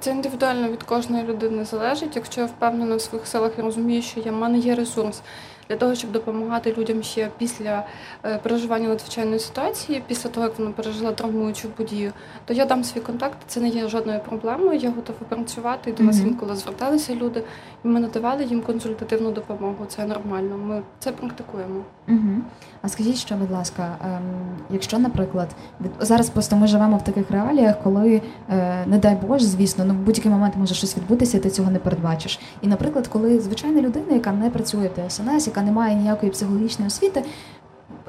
Це 0.00 0.10
індивідуально 0.10 0.68
від 0.68 0.82
кожної 0.82 1.24
людини 1.24 1.64
залежить. 1.64 2.16
Якщо 2.16 2.40
я 2.40 2.46
впевнена 2.46 2.96
в 2.96 3.00
своїх 3.00 3.26
силах 3.26 3.52
і 3.58 3.62
розумію, 3.62 4.02
що 4.02 4.20
я 4.20 4.32
в 4.32 4.34
мене 4.36 4.58
є 4.58 4.74
ресурс 4.74 5.22
для 5.68 5.76
того, 5.76 5.94
щоб 5.94 6.12
допомагати 6.12 6.74
людям 6.78 7.02
ще 7.02 7.30
після 7.38 7.86
е, 8.24 8.38
переживання 8.38 8.88
надзвичайної 8.88 9.38
ситуації, 9.38 10.02
після 10.06 10.30
того 10.30 10.46
як 10.46 10.58
вона 10.58 10.70
пережила 10.70 11.12
травмуючу 11.12 11.68
подію, 11.68 12.12
то 12.44 12.54
я 12.54 12.64
дам 12.64 12.84
свій 12.84 13.00
контакт. 13.00 13.38
Це 13.46 13.60
не 13.60 13.68
є 13.68 13.88
жодною 13.88 14.20
проблемою. 14.20 14.78
Я 14.78 14.90
готова 14.90 15.18
працювати. 15.28 15.92
До 15.92 16.02
нас 16.04 16.20
інколи 16.20 16.56
зверталися 16.56 17.14
люди, 17.14 17.42
і 17.84 17.88
ми 17.88 18.00
надавали 18.00 18.44
їм 18.44 18.62
консультативну 18.62 19.32
допомогу. 19.32 19.86
Це 19.88 20.06
нормально. 20.06 20.56
Ми 20.58 20.82
це 20.98 21.12
практикуємо. 21.12 21.84
Угу. 22.08 22.42
А 22.82 22.88
скажіть, 22.88 23.16
що, 23.16 23.34
будь 23.34 23.50
ласка, 23.50 23.96
ем, 24.04 24.22
якщо, 24.70 24.98
наприклад, 24.98 25.48
від 25.80 25.90
зараз 26.00 26.30
просто 26.30 26.56
ми 26.56 26.66
живемо 26.66 26.96
в 26.96 27.04
таких 27.04 27.30
реаліях, 27.30 27.82
коли 27.82 28.22
е, 28.50 28.86
не 28.86 28.98
дай 28.98 29.16
Боже, 29.16 29.46
звісно, 29.46 29.84
ну 29.84 29.94
в 29.94 29.96
будь-який 29.96 30.30
момент 30.30 30.54
може 30.56 30.74
щось 30.74 30.96
відбутися, 30.96 31.36
і 31.36 31.40
ти 31.40 31.50
цього 31.50 31.70
не 31.70 31.78
передбачиш. 31.78 32.40
І, 32.62 32.68
наприклад, 32.68 33.06
коли 33.06 33.40
звичайна 33.40 33.82
людина, 33.82 34.14
яка 34.14 34.32
не 34.32 34.50
працює 34.50 34.90
в 34.96 35.08
ДСНС, 35.08 35.46
яка 35.46 35.57
не 35.62 35.72
має 35.72 35.94
ніякої 35.94 36.32
психологічної 36.32 36.86
освіти, 36.86 37.22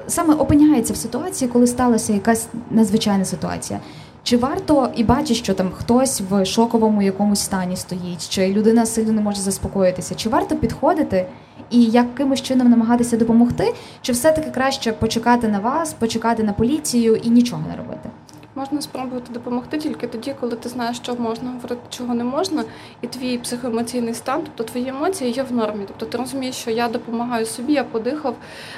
саме 0.06 0.34
опиняється 0.34 0.92
в 0.92 0.96
ситуації, 0.96 1.50
коли 1.50 1.66
сталася 1.66 2.12
якась 2.12 2.48
надзвичайна 2.70 3.24
ситуація. 3.24 3.80
Чи 4.22 4.36
варто 4.36 4.90
і 4.96 5.04
бачить, 5.04 5.36
що 5.36 5.54
там 5.54 5.70
хтось 5.70 6.22
в 6.30 6.44
шоковому 6.44 7.02
якомусь 7.02 7.40
стані 7.40 7.76
стоїть, 7.76 8.28
чи 8.28 8.48
людина 8.48 8.86
сильно 8.86 9.12
не 9.12 9.20
може 9.20 9.40
заспокоїтися? 9.40 10.14
Чи 10.14 10.28
варто 10.28 10.56
підходити 10.56 11.26
і 11.70 11.84
якимось 11.84 12.42
чином 12.42 12.70
намагатися 12.70 13.16
допомогти? 13.16 13.74
Чи 14.02 14.12
все-таки 14.12 14.50
краще 14.50 14.92
почекати 14.92 15.48
на 15.48 15.58
вас, 15.58 15.92
почекати 15.92 16.42
на 16.42 16.52
поліцію 16.52 17.16
і 17.16 17.30
нічого 17.30 17.62
не 17.68 17.76
робити? 17.76 18.10
Можна 18.60 18.80
спробувати 18.80 19.32
допомогти 19.32 19.78
тільки 19.78 20.06
тоді, 20.06 20.34
коли 20.40 20.56
ти 20.56 20.68
знаєш, 20.68 20.96
що 20.96 21.14
можна 21.14 21.50
говорити, 21.50 21.80
чого 21.90 22.14
не 22.14 22.24
можна, 22.24 22.64
і 23.02 23.06
твій 23.06 23.38
психоемоційний 23.38 24.14
стан, 24.14 24.42
тобто 24.44 24.72
твої 24.72 24.88
емоції 24.88 25.32
є 25.32 25.42
в 25.42 25.52
нормі. 25.52 25.84
Тобто 25.88 26.06
ти 26.06 26.18
розумієш, 26.18 26.54
що 26.54 26.70
я 26.70 26.88
допомагаю 26.88 27.46
собі, 27.46 27.72
я 27.72 27.84
подихав, 27.84 28.36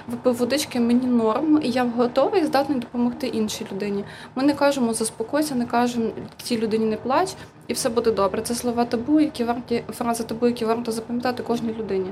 випив 0.08 0.34
водички, 0.34 0.80
мені 0.80 1.06
норм, 1.06 1.60
і 1.62 1.70
я 1.70 1.84
готовий 1.84 2.44
здатний 2.44 2.78
допомогти 2.78 3.26
іншій 3.26 3.66
людині. 3.72 4.04
Ми 4.34 4.42
не 4.42 4.54
кажемо 4.54 4.94
заспокойся, 4.94 5.54
не 5.54 5.66
кажемо 5.66 6.10
цій 6.42 6.58
людині 6.58 6.86
не 6.86 6.96
плач, 6.96 7.34
і 7.66 7.72
все 7.72 7.88
буде 7.88 8.10
добре. 8.10 8.42
Це 8.42 8.54
слова 8.54 8.84
табу, 8.84 9.20
які 9.20 9.44
варті 9.44 9.84
фрази 9.88 10.24
табу, 10.24 10.46
які 10.46 10.64
варто 10.64 10.92
запам'ятати 10.92 11.42
кожній 11.42 11.74
людині. 11.78 12.10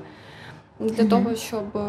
Для 0.80 1.04
того, 1.04 1.34
щоб 1.34 1.76
е, 1.76 1.80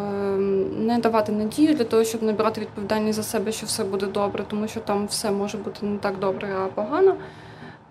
не 0.77 0.99
давати 0.99 1.31
надію, 1.31 1.73
для 1.75 1.83
того, 1.83 2.03
щоб 2.03 2.23
не 2.23 2.33
брати 2.33 2.61
відповідальність 2.61 3.15
за 3.15 3.23
себе, 3.23 3.51
що 3.51 3.65
все 3.65 3.83
буде 3.83 4.05
добре, 4.05 4.43
тому 4.47 4.67
що 4.67 4.79
там 4.79 5.05
все 5.07 5.31
може 5.31 5.57
бути 5.57 5.85
не 5.85 5.97
так 5.97 6.19
добре, 6.19 6.55
а 6.63 6.67
погано. 6.67 7.15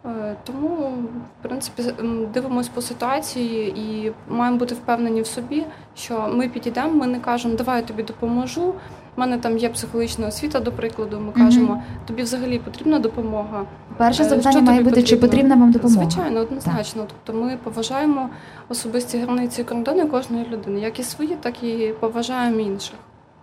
Е, 0.06 0.36
Тому, 0.44 0.92
в 1.40 1.42
принципі, 1.48 1.82
м, 2.00 2.26
дивимось 2.34 2.68
по 2.68 2.82
ситуації 2.82 3.78
і 3.80 4.12
маємо 4.28 4.56
бути 4.56 4.74
впевнені 4.74 5.22
в 5.22 5.26
собі, 5.26 5.64
що 5.96 6.28
ми 6.34 6.48
підійдемо, 6.48 6.94
ми 6.94 7.06
не 7.06 7.20
кажемо, 7.20 7.54
давай 7.54 7.76
я 7.80 7.86
тобі 7.86 8.02
допоможу. 8.02 8.74
У 9.20 9.22
мене 9.22 9.38
там 9.38 9.58
є 9.58 9.68
психологічна 9.68 10.26
освіта, 10.26 10.60
до 10.60 10.72
прикладу. 10.72 11.20
Ми 11.20 11.32
кажемо, 11.32 11.82
тобі 12.06 12.22
взагалі 12.22 12.58
потрібна 12.58 12.98
допомога. 12.98 13.64
Перше 13.96 14.22
Е, 14.22 14.28
запитання 14.28 14.60
має 14.60 14.78
бути, 14.78 14.90
потрібно? 14.90 15.08
чи 15.08 15.16
потрібна 15.16 15.54
вам 15.56 15.72
допомога? 15.72 16.10
Звичайно, 16.10 16.40
однозначно. 16.40 17.06
Тобто 17.06 17.42
ми 17.42 17.56
поважаємо 17.64 18.28
особисті 18.68 19.18
границі 19.18 19.64
кордони 19.64 20.06
кожної 20.06 20.46
людини, 20.52 20.80
як 20.80 21.00
і 21.00 21.02
свої, 21.02 21.36
так 21.40 21.62
і 21.62 21.94
поважаємо 22.00 22.60
інших. 22.60 22.94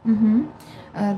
Угу. 0.06 0.40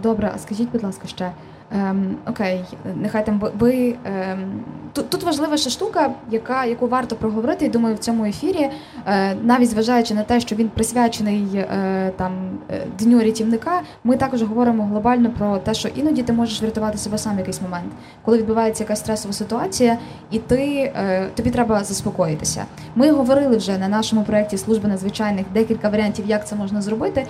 Добре, 0.03 0.31
а 0.35 0.37
скажіть, 0.37 0.71
будь 0.71 0.83
ласка, 0.83 1.07
ще. 1.07 1.31
Ем, 1.71 2.17
окей, 2.27 2.65
нехай 2.95 3.25
там 3.25 3.41
ви- 3.59 3.95
ем, 4.05 4.63
тут, 4.93 5.09
тут 5.09 5.23
важлива 5.23 5.57
ще 5.57 5.69
штука, 5.69 6.11
яка 6.31 6.65
яку 6.65 6.87
варто 6.87 7.15
проговорити, 7.15 7.65
і 7.65 7.69
думаю, 7.69 7.95
в 7.95 7.99
цьому 7.99 8.25
ефірі, 8.25 8.69
е, 9.07 9.35
навіть 9.43 9.69
зважаючи 9.69 10.13
на 10.13 10.23
те, 10.23 10.39
що 10.39 10.55
він 10.55 10.69
присвячений 10.69 11.47
е, 11.55 12.11
там 12.17 12.31
е, 12.71 12.81
дню 12.99 13.19
рятівника, 13.19 13.81
ми 14.03 14.17
також 14.17 14.41
говоримо 14.41 14.85
глобально 14.85 15.29
про 15.37 15.57
те, 15.57 15.73
що 15.73 15.87
іноді 15.87 16.23
ти 16.23 16.33
можеш 16.33 16.61
врятувати 16.61 16.97
себе 16.97 17.17
сам 17.17 17.35
в 17.35 17.39
якийсь 17.39 17.61
момент, 17.61 17.91
коли 18.25 18.37
відбувається 18.37 18.83
якась 18.83 18.99
стресова 18.99 19.33
ситуація, 19.33 19.97
і 20.31 20.39
ти 20.39 20.91
е, 20.95 21.27
тобі 21.35 21.49
треба 21.49 21.83
заспокоїтися. 21.83 22.65
Ми 22.95 23.11
говорили 23.11 23.57
вже 23.57 23.77
на 23.77 23.87
нашому 23.87 24.23
проєкті 24.23 24.57
служби 24.57 24.89
надзвичайних 24.89 25.45
декілька 25.53 25.89
варіантів, 25.89 26.25
як 26.27 26.47
це 26.47 26.55
можна 26.55 26.81
зробити. 26.81 27.25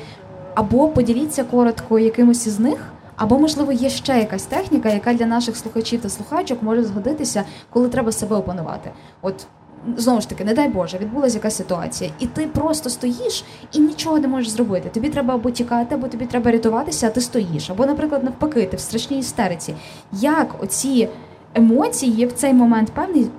Або 0.56 0.88
поділіться 0.88 1.44
коротко 1.44 2.00
якимось 2.00 2.48
із 2.48 2.60
них, 2.60 2.78
або, 3.20 3.40
можливо, 3.40 3.72
є 3.72 3.90
ще 3.90 4.20
якась 4.20 4.44
техніка, 4.44 4.90
яка 4.90 5.14
для 5.14 5.26
наших 5.26 5.58
слухачів 5.58 6.02
та 6.02 6.10
слухачок 6.10 6.64
може 6.64 6.84
згодитися, 6.84 7.44
коли 7.70 7.90
треба 7.90 8.12
себе 8.12 8.36
опанувати. 8.36 8.92
От 9.22 9.48
знову 9.98 10.22
ж 10.22 10.30
таки, 10.30 10.46
не 10.46 10.54
дай 10.54 10.68
Боже, 10.68 10.98
відбулася 10.98 11.38
якась 11.38 11.56
ситуація, 11.56 12.12
і 12.20 12.28
ти 12.28 12.48
просто 12.48 12.90
стоїш 12.90 13.44
і 13.74 13.80
нічого 13.80 14.20
не 14.20 14.28
можеш 14.28 14.50
зробити. 14.50 14.90
Тобі 14.90 15.10
треба 15.10 15.34
або 15.34 15.52
тікати, 15.52 15.96
або 15.96 16.08
тобі 16.08 16.26
треба 16.26 16.52
рятуватися, 16.52 17.08
а 17.08 17.10
ти 17.10 17.22
стоїш. 17.22 17.70
Або, 17.70 17.86
наприклад, 17.86 18.24
навпаки, 18.24 18.66
ти 18.66 18.78
в 18.78 18.80
страшній 18.80 19.20
істериці. 19.20 19.76
Як 20.12 20.64
оці 20.64 21.10
емоції 21.56 22.26
в 22.26 22.32
цей 22.32 22.54
момент 22.54 22.92
певний, 22.92 23.30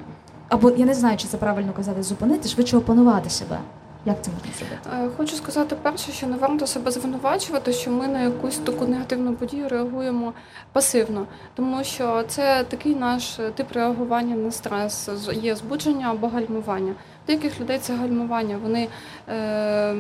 або 0.49 0.71
я 0.71 0.87
не 0.87 0.95
знаю, 0.95 1.17
чи 1.17 1.29
це 1.29 1.37
правильно 1.37 1.73
казати, 1.73 2.03
зупинити, 2.03 2.49
швидше 2.49 2.77
опанувати 2.77 3.31
себе. 3.31 3.59
Як 4.07 4.25
це 4.25 4.31
можна 4.31 4.53
зробити? 4.59 4.91
Е, 4.93 5.09
Хочу 5.17 5.37
сказати 5.37 5.77
перше, 5.83 6.13
що 6.13 6.27
не 6.27 6.37
варто 6.37 6.67
себе 6.67 6.91
звинувачувати, 6.91 7.73
що 7.73 7.91
ми 7.91 8.09
на 8.09 8.23
якусь 8.23 8.59
таку 8.59 8.87
негативну 8.87 9.35
подію 9.35 9.69
реагуємо 9.69 10.33
пасивно, 10.73 11.27
тому 11.55 11.85
що 11.85 12.25
це 12.29 12.65
такий 12.65 12.95
наш 12.95 13.39
тип 13.55 13.73
реагування 13.73 14.37
на 14.37 14.51
стрес. 14.51 15.09
Є 15.33 15.57
збудження 15.57 16.11
або 16.11 16.29
гальмування. 16.29 16.95
Деяких 17.27 17.61
людей 17.61 17.79
це 17.79 17.95
гальмування. 17.95 18.59
Вони, 18.63 18.89
е, 19.29 19.93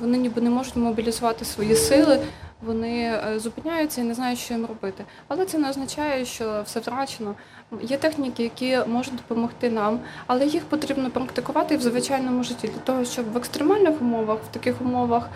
вони 0.00 0.18
ніби 0.18 0.42
не 0.42 0.50
можуть 0.50 0.76
мобілізувати 0.76 1.44
свої 1.44 1.76
сили. 1.76 2.20
Вони 2.62 3.02
е, 3.02 3.38
зупиняються 3.38 4.00
і 4.00 4.04
не 4.04 4.14
знають, 4.14 4.38
що 4.38 4.54
їм 4.54 4.66
робити. 4.66 5.04
Але 5.28 5.46
це 5.46 5.58
не 5.58 5.70
означає, 5.70 6.24
що 6.24 6.62
все 6.64 6.80
втрачено. 6.80 7.34
Є 7.82 7.96
техніки, 7.96 8.42
які 8.42 8.78
можуть 8.86 9.16
допомогти 9.16 9.70
нам, 9.70 10.00
але 10.26 10.46
їх 10.46 10.64
потрібно 10.64 11.10
практикувати 11.10 11.76
в 11.76 11.80
звичайному 11.80 12.44
житті 12.44 12.68
для 12.68 12.80
того, 12.80 13.04
щоб 13.04 13.32
в 13.32 13.36
екстремальних 13.36 14.02
умовах, 14.02 14.38
в 14.50 14.54
таких 14.54 14.80
умовах, 14.80 15.28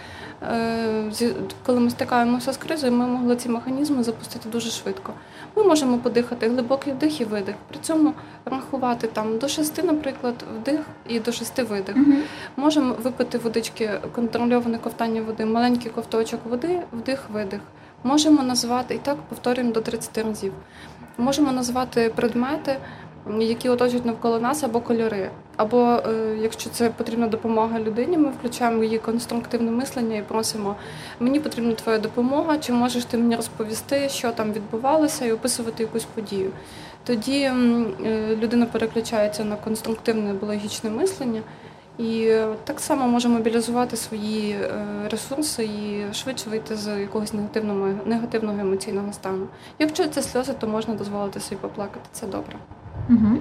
е, 0.43 1.33
коли 1.67 1.81
ми 1.81 1.91
стикаємося 1.91 2.53
з 2.53 2.57
кризою, 2.57 2.93
ми 2.93 3.07
могли 3.07 3.37
ці 3.37 3.49
механізми 3.49 4.03
запустити 4.03 4.49
дуже 4.49 4.71
швидко. 4.71 5.13
Ми 5.57 5.65
можемо 5.65 5.99
подихати 5.99 6.49
глибокий 6.49 6.93
вдих 6.93 7.21
і 7.21 7.25
видих, 7.25 7.55
при 7.69 7.79
цьому 7.79 8.13
рахувати 8.45 9.07
там 9.07 9.39
до 9.39 9.49
шести, 9.49 9.83
наприклад, 9.83 10.45
вдих 10.57 10.81
і 11.09 11.21
до 11.21 11.33
шести 11.33 11.63
видих. 11.63 11.97
Можемо 12.57 12.95
випити 12.95 13.39
водички, 13.39 14.01
контрольоване 14.15 14.79
ковтання 14.79 15.23
води, 15.23 15.45
маленький 15.45 15.91
ковточок 15.91 16.41
води, 16.45 16.81
вдих, 16.93 17.31
видих. 17.33 17.61
Можемо 18.03 18.43
назвати 18.43 18.95
і 18.95 18.99
так 18.99 19.17
повторюємо 19.17 19.73
до 19.73 19.81
30 19.81 20.19
разів. 20.19 20.53
Можемо 21.21 21.53
назвати 21.53 22.13
предмети, 22.17 22.77
які 23.39 23.69
оточують 23.69 24.05
навколо 24.05 24.41
нас, 24.41 24.63
або 24.63 24.81
кольори. 24.81 25.31
Або 25.57 25.79
е, 25.79 26.37
якщо 26.43 26.71
це 26.71 26.91
потрібна 26.91 27.29
допомога 27.29 27.81
людині, 27.81 28.19
ми 28.19 28.29
включаємо 28.29 28.85
її 28.85 28.99
конструктивне 28.99 29.71
мислення 29.71 30.17
і 30.17 30.23
просимо: 30.23 30.77
мені 31.21 31.41
потрібна 31.41 31.75
твоя 31.75 31.99
допомога, 31.99 32.59
чи 32.59 32.73
можеш 32.73 33.05
ти 33.05 33.19
мені 33.19 33.37
розповісти, 33.37 34.09
що 34.09 34.33
там 34.33 34.53
відбувалося, 34.53 35.25
і 35.27 35.33
описувати 35.33 35.83
якусь 35.83 36.05
подію. 36.05 36.51
Тоді 37.05 37.41
е, 37.41 37.55
людина 38.37 38.67
переключається 38.67 39.45
на 39.45 39.57
конструктивне 39.57 40.33
біологічне 40.33 40.91
мислення. 40.91 41.43
І 42.01 42.33
так 42.65 42.81
само 42.81 43.09
може 43.09 43.29
мобілізувати 43.29 43.97
свої 43.97 44.51
е, 44.51 44.87
ресурси 45.11 45.65
і 45.65 46.15
швидше 46.15 46.51
вийти 46.51 46.77
з 46.77 47.01
якогось 47.01 47.33
негативного 47.33 47.89
негативного 48.05 48.59
емоційного 48.59 49.13
стану. 49.13 49.47
Якщо 49.79 50.09
це 50.09 50.23
сльози, 50.23 50.53
то 50.61 50.67
можна 50.67 50.95
дозволити 50.95 51.41
собі 51.41 51.61
поплакати. 51.61 52.09
Це 52.13 52.27
добре. 52.27 52.57
Угу. 53.11 53.37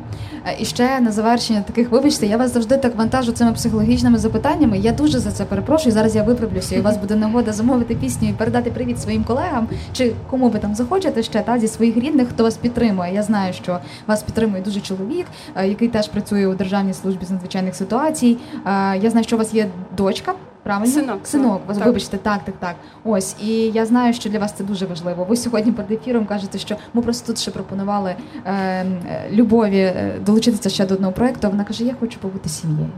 І 0.59 0.65
ще 0.65 0.99
на 0.99 1.11
завершення 1.11 1.61
таких, 1.61 1.91
вибачте, 1.91 2.27
я 2.27 2.37
вас 2.37 2.53
завжди 2.53 2.77
так 2.77 2.95
вантажу 2.95 3.31
цими 3.31 3.53
психологічними 3.53 4.17
запитаннями. 4.17 4.77
Я 4.77 4.91
дуже 4.91 5.19
за 5.19 5.31
це 5.31 5.45
перепрошую. 5.45 5.93
Зараз 5.93 6.15
я 6.15 6.23
виправлюся, 6.23 6.75
і 6.75 6.79
у 6.79 6.83
вас 6.83 6.97
буде 6.97 7.15
нагода 7.15 7.53
замовити 7.53 7.95
пісню 7.95 8.29
і 8.29 8.33
передати 8.33 8.71
привіт 8.71 9.01
своїм 9.01 9.23
колегам 9.23 9.67
чи 9.93 10.13
кому 10.29 10.49
ви 10.49 10.59
там 10.59 10.75
захочете 10.75 11.23
ще 11.23 11.41
та 11.41 11.59
зі 11.59 11.67
своїх 11.67 11.97
рідних, 11.97 12.27
хто 12.29 12.43
вас 12.43 12.57
підтримує. 12.57 13.13
Я 13.13 13.23
знаю, 13.23 13.53
що 13.53 13.79
вас 14.07 14.23
підтримує 14.23 14.63
дуже 14.63 14.79
чоловік, 14.79 15.25
е, 15.55 15.67
який 15.67 15.87
теж 15.87 16.07
працює 16.07 16.47
у 16.47 16.55
державній 16.55 16.93
службі 16.93 17.25
з 17.25 17.31
надзвичайних 17.31 17.75
ситуацій. 17.75 18.37
Е, 18.65 18.97
Я 18.97 19.09
знаю, 19.09 19.23
що 19.23 19.35
у 19.35 19.39
вас 19.39 19.53
є 19.53 19.67
дочка. 19.97 20.33
Правильно? 20.69 20.93
Синок. 20.93 21.27
Синок, 21.27 21.61
Так. 21.67 21.85
вибачте, 21.85 22.17
так, 22.17 22.45
так, 22.45 22.55
так. 22.59 22.75
Ось, 23.03 23.35
і 23.41 23.47
я 23.71 23.85
знаю, 23.85 24.13
що 24.13 24.29
для 24.29 24.39
вас 24.39 24.53
це 24.53 24.63
дуже 24.63 24.85
важливо. 24.85 25.23
Ви 25.23 25.35
сьогодні 25.35 25.71
перед 25.71 25.91
ефіром 25.91 26.25
кажете, 26.25 26.57
що 26.57 26.75
ми 26.93 27.01
просто 27.01 27.27
тут 27.27 27.39
ще 27.39 27.51
пропонували 27.51 28.15
е, 28.45 28.53
е, 28.53 28.85
любові 29.31 29.79
е, 29.79 30.19
долучитися 30.25 30.69
ще 30.69 30.85
до 30.85 30.93
одного 30.93 31.13
проєкту. 31.13 31.49
Вона 31.49 31.63
каже: 31.63 31.83
Я 31.83 31.95
хочу 31.99 32.19
побути 32.19 32.49
сім'єю. 32.49 32.91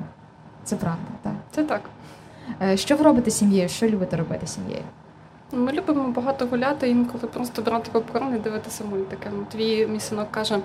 Це 0.64 0.76
правда, 0.76 1.12
так. 1.24 1.34
Це 1.52 1.64
так. 1.64 1.82
Е, 2.62 2.78
що 2.78 2.96
ви 2.96 3.04
робите 3.04 3.32
сім'єю? 3.32 3.70
Що 3.70 3.88
любите 3.88 4.18
робити 4.18 4.48
сім'єю? 4.48 4.84
Ми 5.54 5.72
любимо 5.72 6.12
багато 6.12 6.46
гуляти, 6.46 6.90
інколи 6.90 7.28
просто 7.34 7.62
брати 7.62 7.90
попкорн 7.92 8.36
і 8.36 8.40
дивитися 8.40 8.84
мультики. 8.84 9.30
Твій 9.52 9.88
мій 9.88 10.00
синок 10.00 10.32
каже, 10.32 10.60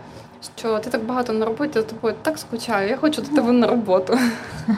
що 0.57 0.79
ти 0.79 0.91
так 0.91 1.05
багато 1.05 1.33
на 1.33 1.47
роботі, 1.47 1.73
за 1.73 1.83
тобою 1.83 2.15
так 2.23 2.39
скучаю, 2.39 2.89
я 2.89 2.97
хочу 2.97 3.23
до 3.23 3.29
тебе 3.29 3.53
на 3.53 3.67
роботу. 3.67 4.19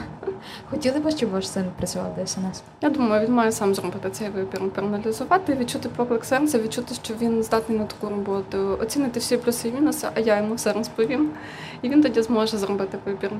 Хотіли 0.69 0.99
б, 0.99 1.11
щоб 1.11 1.29
ваш 1.29 1.49
син 1.49 1.65
працював 1.77 2.15
до 2.15 2.27
СНС? 2.27 2.63
Я 2.81 2.89
думаю, 2.89 3.27
він 3.27 3.33
має 3.33 3.51
сам 3.51 3.75
зробити 3.75 4.09
цей 4.09 4.29
вибір, 4.29 4.69
проаналізувати, 4.69 5.55
відчути 5.55 5.89
поклик 5.89 6.25
серця, 6.25 6.59
відчути, 6.59 6.95
що 6.95 7.13
він 7.21 7.43
здатний 7.43 7.77
на 7.77 7.85
таку 7.85 8.09
роботу, 8.09 8.77
оцінити 8.81 9.19
всі 9.19 9.37
плюси 9.37 9.67
і 9.67 9.71
мінуси, 9.71 10.07
а 10.15 10.19
я 10.19 10.37
йому 10.37 10.55
все 10.55 10.73
розповім. 10.73 11.31
І 11.81 11.89
він 11.89 12.01
тоді 12.01 12.21
зможе 12.21 12.57
зробити 12.57 12.97
вибір. 13.05 13.31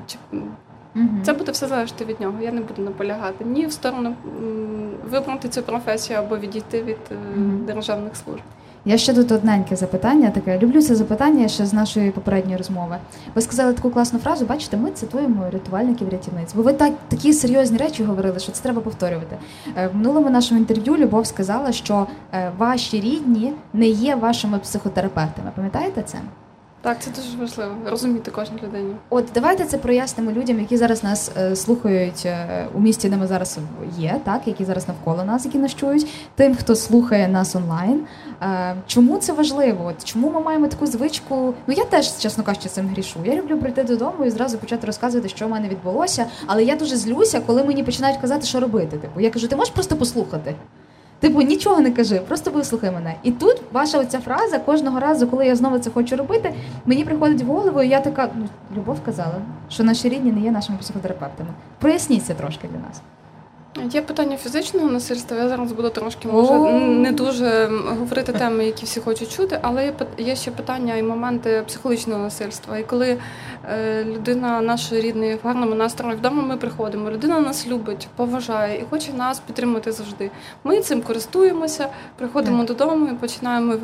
Угу. 0.96 1.04
це 1.22 1.32
буде 1.32 1.52
все 1.52 1.66
залежати 1.68 2.04
від 2.04 2.20
нього. 2.20 2.34
Я 2.42 2.52
не 2.52 2.60
буду 2.60 2.82
наполягати 2.82 3.44
ні 3.44 3.66
в 3.66 3.72
сторону 3.72 4.14
вибрати 5.10 5.48
цю 5.48 5.62
професію 5.62 6.18
або 6.18 6.36
відійти 6.38 6.82
від 6.82 6.96
Мгм. 7.36 7.64
державних 7.66 8.16
служб. 8.16 8.42
Я 8.84 8.98
ще 8.98 9.14
тут 9.14 9.32
одненьке 9.32 9.76
запитання 9.76 10.30
таке. 10.30 10.58
Люблю 10.58 10.82
це 10.82 10.94
запитання 10.94 11.48
ще 11.48 11.66
з 11.66 11.72
нашої 11.72 12.10
попередньої 12.10 12.56
розмови. 12.56 12.96
Ви 13.34 13.42
сказали 13.42 13.72
таку 13.72 13.90
класну 13.90 14.18
фразу. 14.18 14.44
Бачите, 14.46 14.76
ми 14.76 14.90
цитуємо 14.90 15.44
рятувальників 15.52 16.08
рятівниць. 16.08 16.54
Бо 16.54 16.62
ви 16.62 16.72
так 16.72 16.92
такі 17.08 17.32
серйозні 17.32 17.78
речі 17.78 18.04
говорили, 18.04 18.38
що 18.38 18.52
це 18.52 18.62
треба 18.62 18.80
повторювати. 18.80 19.36
Е, 19.76 19.88
В 19.88 19.96
минулому 19.96 20.30
нашому 20.30 20.60
інтерв'ю 20.60 20.96
Любов 20.96 21.26
сказала, 21.26 21.72
що 21.72 22.06
е, 22.34 22.52
ваші 22.58 23.00
рідні 23.00 23.52
не 23.72 23.86
є 23.86 24.14
вашими 24.14 24.58
психотерапевтами. 24.58 25.50
Пам'ятаєте 25.56 26.02
це? 26.02 26.18
Так, 26.82 27.02
це 27.02 27.10
дуже 27.10 27.36
важливо 27.38 27.74
розуміти 27.86 28.30
кожній 28.30 28.58
людині. 28.62 28.94
От 29.10 29.24
давайте 29.34 29.64
це 29.64 29.78
прояснимо 29.78 30.32
людям, 30.32 30.60
які 30.60 30.76
зараз 30.76 31.04
нас 31.04 31.30
е, 31.36 31.56
слухають 31.56 32.22
е, 32.26 32.66
у 32.74 32.80
місті, 32.80 33.08
де 33.08 33.16
ми 33.16 33.26
зараз 33.26 33.58
є, 33.98 34.20
так 34.24 34.42
які 34.46 34.64
зараз 34.64 34.88
навколо 34.88 35.24
нас, 35.24 35.44
які 35.44 35.58
нас 35.58 35.74
чують, 35.74 36.06
тим, 36.34 36.54
хто 36.54 36.76
слухає 36.76 37.28
нас 37.28 37.56
онлайн. 37.56 38.00
Е, 38.42 38.74
чому 38.86 39.18
це 39.18 39.32
важливо? 39.32 39.84
От 39.84 40.04
чому 40.04 40.30
ми 40.30 40.40
маємо 40.40 40.68
таку 40.68 40.86
звичку? 40.86 41.54
Ну 41.66 41.74
я 41.74 41.84
теж, 41.84 42.18
чесно 42.18 42.44
кажучи, 42.44 42.68
цим 42.68 42.88
грішу. 42.88 43.18
Я 43.24 43.34
люблю 43.34 43.58
прийти 43.58 43.84
додому 43.84 44.24
і 44.24 44.30
зразу 44.30 44.58
почати 44.58 44.86
розказувати, 44.86 45.28
що 45.28 45.46
в 45.46 45.50
мене 45.50 45.68
відбулося. 45.68 46.26
Але 46.46 46.64
я 46.64 46.76
дуже 46.76 46.96
злюся, 46.96 47.40
коли 47.40 47.64
мені 47.64 47.82
починають 47.82 48.20
казати, 48.20 48.46
що 48.46 48.60
робити. 48.60 48.98
Типу, 48.98 49.20
я 49.20 49.30
кажу, 49.30 49.48
ти 49.48 49.56
можеш 49.56 49.74
просто 49.74 49.96
послухати. 49.96 50.54
Типу, 51.20 51.42
нічого 51.42 51.80
не 51.80 51.90
кажи, 51.90 52.20
просто 52.28 52.50
вислухай 52.50 52.90
мене. 52.90 53.14
І 53.22 53.30
тут 53.30 53.62
ваша 53.72 53.98
оця 53.98 54.20
фраза 54.20 54.58
кожного 54.58 55.00
разу, 55.00 55.26
коли 55.26 55.46
я 55.46 55.56
знову 55.56 55.78
це 55.78 55.90
хочу 55.90 56.16
робити, 56.16 56.54
мені 56.86 57.04
приходить 57.04 57.42
в 57.42 57.46
голову, 57.46 57.82
і 57.82 57.88
я 57.88 58.00
така, 58.00 58.28
ну, 58.34 58.48
Любов 58.76 59.00
казала, 59.04 59.34
що 59.68 59.84
наші 59.84 60.08
рідні 60.08 60.32
не 60.32 60.40
є 60.40 60.50
нашими 60.50 60.78
психотерапевтами. 60.78 61.50
Проясніться 61.78 62.34
трошки 62.34 62.68
для 62.68 62.78
нас. 62.78 63.00
Є 63.90 64.02
питання 64.02 64.36
фізичного 64.36 64.90
насильства. 64.90 65.36
Я 65.36 65.48
зараз 65.48 65.72
буду 65.72 65.90
трошки 65.90 66.28
може 66.28 66.72
не 66.78 67.12
дуже 67.12 67.66
говорити 67.98 68.32
теми, 68.32 68.66
які 68.66 68.84
всі 68.84 69.00
хочуть 69.00 69.32
чути, 69.32 69.58
але 69.62 69.92
є 70.18 70.36
ще 70.36 70.50
питання 70.50 70.96
і 70.96 71.02
моменти 71.02 71.62
психологічного 71.66 72.22
насильства. 72.22 72.78
І 72.78 72.82
коли 72.82 73.18
е, 73.70 74.04
людина 74.04 74.60
нашої 74.60 75.00
рідної 75.00 75.34
в 75.34 75.38
гарному 75.44 75.74
настрої 75.74 76.16
вдома 76.16 76.42
ми 76.42 76.56
приходимо, 76.56 77.10
людина 77.10 77.40
нас 77.40 77.66
любить, 77.66 78.08
поважає 78.16 78.80
і 78.80 78.84
хоче 78.90 79.12
нас 79.12 79.40
підтримати 79.40 79.92
завжди. 79.92 80.30
Ми 80.64 80.80
цим 80.80 81.02
користуємося, 81.02 81.88
приходимо 82.16 82.64
додому 82.64 83.06
і 83.06 83.14
починаємо 83.14 83.74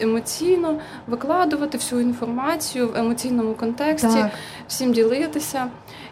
емоційно 0.00 0.78
викладувати 1.06 1.78
всю 1.78 2.00
інформацію 2.00 2.88
в 2.88 2.96
емоційному 2.96 3.54
контексті 3.54 4.24
всім 4.68 4.92
ділитися. 4.92 5.66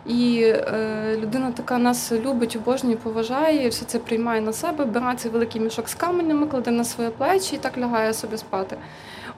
І 0.07 0.43
е, 0.45 1.17
людина 1.23 1.53
така 1.53 1.79
нас 1.79 2.13
любить, 2.13 2.57
обожнює, 2.57 2.97
поважає, 2.97 3.69
все 3.69 3.85
це 3.85 3.99
приймає 3.99 4.41
на 4.41 4.53
себе, 4.53 4.85
бере 4.85 5.15
цей 5.17 5.31
великий 5.31 5.61
мішок 5.61 5.89
з 5.89 5.95
каменями, 5.95 6.47
кладе 6.47 6.71
на 6.71 6.85
свої 6.85 7.11
плечі 7.11 7.55
і 7.57 7.59
так 7.59 7.79
лягає 7.79 8.15
собі 8.15 8.37
спати. 8.37 8.77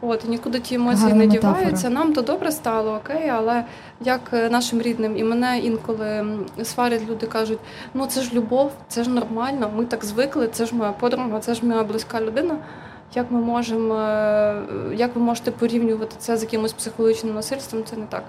От, 0.01 0.25
і 0.25 0.29
нікуди 0.29 0.61
ті 0.61 0.75
емоції 0.75 1.03
Гарна 1.03 1.19
не 1.19 1.27
метафора. 1.27 1.59
діваються. 1.59 1.91
Нам 1.91 2.13
то 2.13 2.23
добре 2.23 2.53
стало, 2.53 2.93
окей, 3.05 3.29
але 3.29 3.65
як 4.01 4.21
е, 4.33 4.51
нашим 4.51 4.83
рідним, 4.83 5.17
і 5.17 5.25
мене 5.25 5.59
інколи 5.59 6.27
сварять 6.65 7.09
люди, 7.11 7.27
кажуть, 7.27 7.59
ну 7.95 8.07
це 8.07 8.23
ж 8.23 8.35
любов, 8.35 8.73
це 8.89 9.05
ж 9.05 9.11
нормально, 9.11 9.71
ми 9.77 9.85
так 9.85 10.05
звикли, 10.05 10.49
це 10.49 10.67
ж 10.67 10.75
моя 10.75 10.93
подруга, 10.93 11.41
це 11.41 11.55
ж 11.55 11.67
моя 11.67 11.83
близька 11.83 12.21
людина. 12.21 12.59
Як 13.15 13.31
ми 13.31 13.41
можемо, 13.41 13.95
е, 13.95 14.63
як 14.95 15.17
ви 15.17 15.23
можете 15.23 15.51
порівнювати 15.51 16.17
це 16.19 16.37
з 16.37 16.43
якимось 16.43 16.73
психологічним 16.73 17.35
насильством? 17.35 17.85
Це 17.85 17.97
не 17.97 18.07
так. 18.07 18.25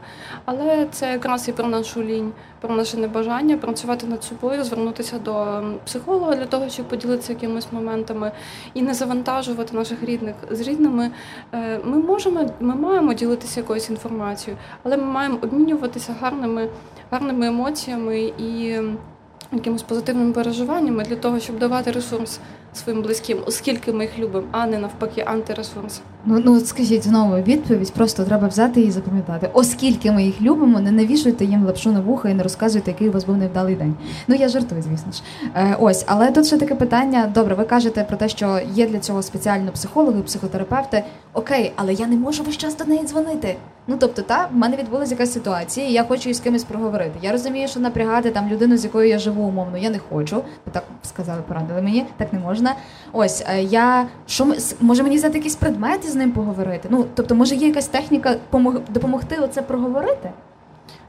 Але 0.45 0.87
це 0.91 1.11
якраз 1.11 1.47
і 1.47 1.51
про 1.51 1.67
нашу 1.67 2.03
лінь, 2.03 2.31
про 2.61 2.75
наше 2.75 2.97
небажання 2.97 3.57
працювати 3.57 4.07
над 4.07 4.23
собою, 4.23 4.63
звернутися 4.63 5.19
до 5.19 5.61
психолога 5.85 6.35
для 6.35 6.45
того, 6.45 6.69
щоб 6.69 6.87
поділитися 6.87 7.33
якимись 7.33 7.67
моментами 7.71 8.31
і 8.73 8.81
не 8.81 8.93
завантажувати 8.93 9.77
наших 9.77 10.03
рідних 10.03 10.35
з 10.51 10.61
рідними. 10.61 11.11
Е, 11.53 11.79
Ми 11.83 11.97
можемо, 11.97 12.49
ми 12.59 12.75
маємо 12.75 13.13
ділитися 13.13 13.59
якоюсь 13.59 13.89
інформацією, 13.89 14.57
але 14.83 14.97
ми 14.97 15.03
маємо 15.03 15.37
обмінюватися 15.41 16.15
гарними, 16.21 16.69
гарними 17.11 17.47
емоціями 17.47 18.19
і 18.19 18.79
якимось 19.51 19.83
позитивними 19.83 20.33
переживаннями 20.33 21.03
для 21.03 21.15
того, 21.15 21.39
щоб 21.39 21.59
давати 21.59 21.91
ресурс 21.91 22.39
своїм 22.77 23.01
близьким, 23.01 23.37
оскільки 23.45 23.91
ми 23.91 24.03
їх 24.03 24.19
любимо, 24.19 24.47
а 24.51 24.67
не 24.67 24.77
навпаки 24.77 25.23
антиресурс. 25.27 26.01
ну, 26.25 26.41
ну 26.45 26.59
скажіть 26.59 27.03
знову 27.03 27.35
відповідь, 27.35 27.93
просто 27.93 28.23
треба 28.23 28.47
взяти 28.47 28.81
і 28.81 28.91
запам'ятати. 28.91 29.49
Оскільки 29.53 30.11
ми 30.11 30.23
їх 30.23 30.41
любимо, 30.41 30.79
не 30.79 30.91
навішуйте 30.91 31.45
їм 31.45 31.65
лапшу 31.65 31.91
на 31.91 31.99
вуха 31.99 32.29
і 32.29 32.33
не 32.33 32.43
розказуйте, 32.43 32.91
який 32.91 33.09
у 33.09 33.11
вас 33.11 33.25
був 33.25 33.37
невдалий 33.37 33.75
день. 33.75 33.95
Ну 34.27 34.35
я 34.35 34.49
жартую, 34.49 34.81
звісно 34.81 35.11
ж. 35.11 35.21
Е, 35.55 35.77
ось, 35.79 36.03
але 36.07 36.31
тут 36.31 36.47
ще 36.47 36.57
таке 36.57 36.75
питання. 36.75 37.31
Добре, 37.33 37.55
ви 37.55 37.63
кажете 37.63 38.03
про 38.03 38.17
те, 38.17 38.29
що 38.29 38.59
є 38.73 38.87
для 38.87 38.99
цього 38.99 39.23
спеціально 39.23 39.71
психологи, 39.71 40.21
психотерапевти. 40.21 41.03
Окей, 41.33 41.73
але 41.75 41.93
я 41.93 42.07
не 42.07 42.15
можу 42.15 42.43
весь 42.43 42.57
час 42.57 42.77
до 42.77 42.85
неї 42.85 43.03
дзвонити. 43.05 43.55
Ну 43.87 43.97
тобто, 43.99 44.21
та 44.21 44.47
в 44.53 44.55
мене 44.55 44.77
відбулася 44.77 45.11
якась 45.11 45.33
ситуація, 45.33 45.87
і 45.87 45.91
я 45.91 46.03
хочу 46.03 46.29
із 46.29 46.39
кимось 46.39 46.63
проговорити. 46.63 47.19
Я 47.21 47.31
розумію, 47.31 47.67
що 47.67 47.79
напрягати 47.79 48.31
там 48.31 48.49
людину, 48.49 48.77
з 48.77 48.83
якою 48.83 49.09
я 49.09 49.19
живу 49.19 49.43
умовно, 49.43 49.77
я 49.77 49.89
не 49.89 49.99
хочу. 49.99 50.41
Так 50.71 50.83
сказали, 51.03 51.41
порадили 51.47 51.81
мені, 51.81 52.05
так 52.17 52.33
не 52.33 52.39
можна. 52.39 52.66
Ось 53.13 53.43
е, 53.47 53.63
я 53.63 54.07
що 54.27 54.53
може 54.81 55.03
мені 55.03 55.15
взяти 55.15 55.37
якийсь 55.37 55.55
предмет 55.55 56.05
і 56.05 56.07
з 56.07 56.15
ним 56.15 56.31
поговорити? 56.31 56.87
Ну 56.91 57.05
тобто, 57.15 57.35
може 57.35 57.55
є 57.55 57.67
якась 57.67 57.87
техніка 57.87 58.35
допомогти 58.89 59.37
оце 59.41 59.61
проговорити? 59.61 60.31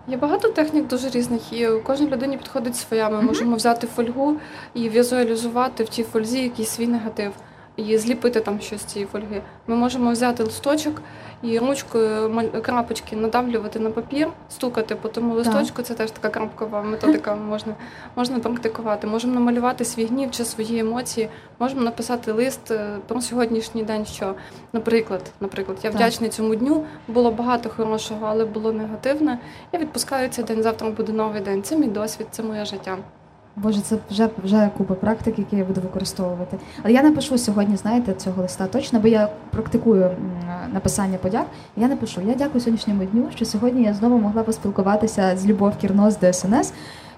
Є 0.08 0.16
багато 0.16 0.48
технік 0.48 0.88
дуже 0.88 1.08
різних, 1.10 1.52
і 1.52 1.68
у 1.68 1.82
кожній 1.82 2.06
людині 2.06 2.36
підходить 2.36 2.76
своя. 2.76 3.08
Ми 3.10 3.16
Мгм. 3.16 3.26
можемо 3.26 3.56
взяти 3.56 3.86
фольгу 3.86 4.36
і 4.74 4.88
візуалізувати 4.88 5.84
в 5.84 5.88
тій 5.88 6.02
фользі 6.02 6.42
якийсь 6.42 6.68
свій 6.68 6.86
негатив. 6.86 7.32
І 7.78 7.98
зліпити 7.98 8.40
там 8.40 8.60
щось 8.60 8.80
з 8.80 8.84
цієї 8.84 9.08
фольги. 9.12 9.42
Ми 9.66 9.76
можемо 9.76 10.12
взяти 10.12 10.42
листочок 10.42 11.02
і 11.42 11.58
ручкою 11.58 12.32
крапочки 12.62 13.16
надавлювати 13.16 13.78
на 13.78 13.90
папір, 13.90 14.28
стукати 14.48 14.94
по 14.94 15.08
тому 15.08 15.34
листочку. 15.34 15.82
Це 15.82 15.94
теж 15.94 16.10
така 16.10 16.28
крапкова 16.28 16.82
методика. 16.82 17.34
Можна 17.48 17.74
можна 18.16 18.38
практикувати. 18.38 19.06
Можемо 19.06 19.34
намалювати 19.34 19.84
свій 19.84 20.06
гнів 20.06 20.30
чи 20.30 20.44
свої 20.44 20.78
емоції. 20.78 21.28
Можемо 21.58 21.82
написати 21.82 22.32
лист 22.32 22.70
е, 22.70 22.96
про 23.06 23.20
сьогоднішній 23.20 23.82
день. 23.82 24.06
Що, 24.06 24.34
наприклад, 24.72 25.22
наприклад, 25.40 25.78
я 25.82 25.90
вдячний 25.90 26.30
цьому 26.30 26.54
дню. 26.54 26.84
Було 27.08 27.30
багато 27.30 27.68
хорошого, 27.68 28.26
але 28.26 28.44
було 28.44 28.72
негативне. 28.72 29.38
Я 29.72 29.78
відпускаю 29.78 30.28
цей 30.28 30.44
день. 30.44 30.62
Завтра 30.62 30.90
буде 30.90 31.12
новий 31.12 31.40
день. 31.40 31.62
Це 31.62 31.76
мій 31.76 31.88
досвід, 31.88 32.26
це 32.30 32.42
моє 32.42 32.64
життя. 32.64 32.98
Боже, 33.62 33.80
це 33.80 33.96
вже 34.10 34.28
вже 34.44 34.70
купа 34.76 34.94
практик, 34.94 35.38
які 35.38 35.56
я 35.56 35.64
буду 35.64 35.80
використовувати. 35.80 36.58
Але 36.82 36.92
я 36.92 37.02
напишу 37.02 37.38
сьогодні, 37.38 37.76
знаєте, 37.76 38.14
цього 38.14 38.42
листа 38.42 38.66
точно, 38.66 39.00
бо 39.00 39.08
я 39.08 39.28
практикую 39.50 40.10
написання 40.72 41.18
подяк. 41.18 41.46
Я 41.76 41.88
напишу: 41.88 42.20
я 42.20 42.34
дякую 42.34 42.60
сьогоднішньому 42.60 43.04
дню, 43.04 43.28
що 43.34 43.44
сьогодні 43.44 43.82
я 43.82 43.94
знову 43.94 44.18
могла 44.18 44.42
поспілкуватися 44.42 45.36
з 45.36 45.46
Любов 45.46 45.76
Кірно 45.76 46.10
з 46.10 46.16
ДСНС. 46.16 46.72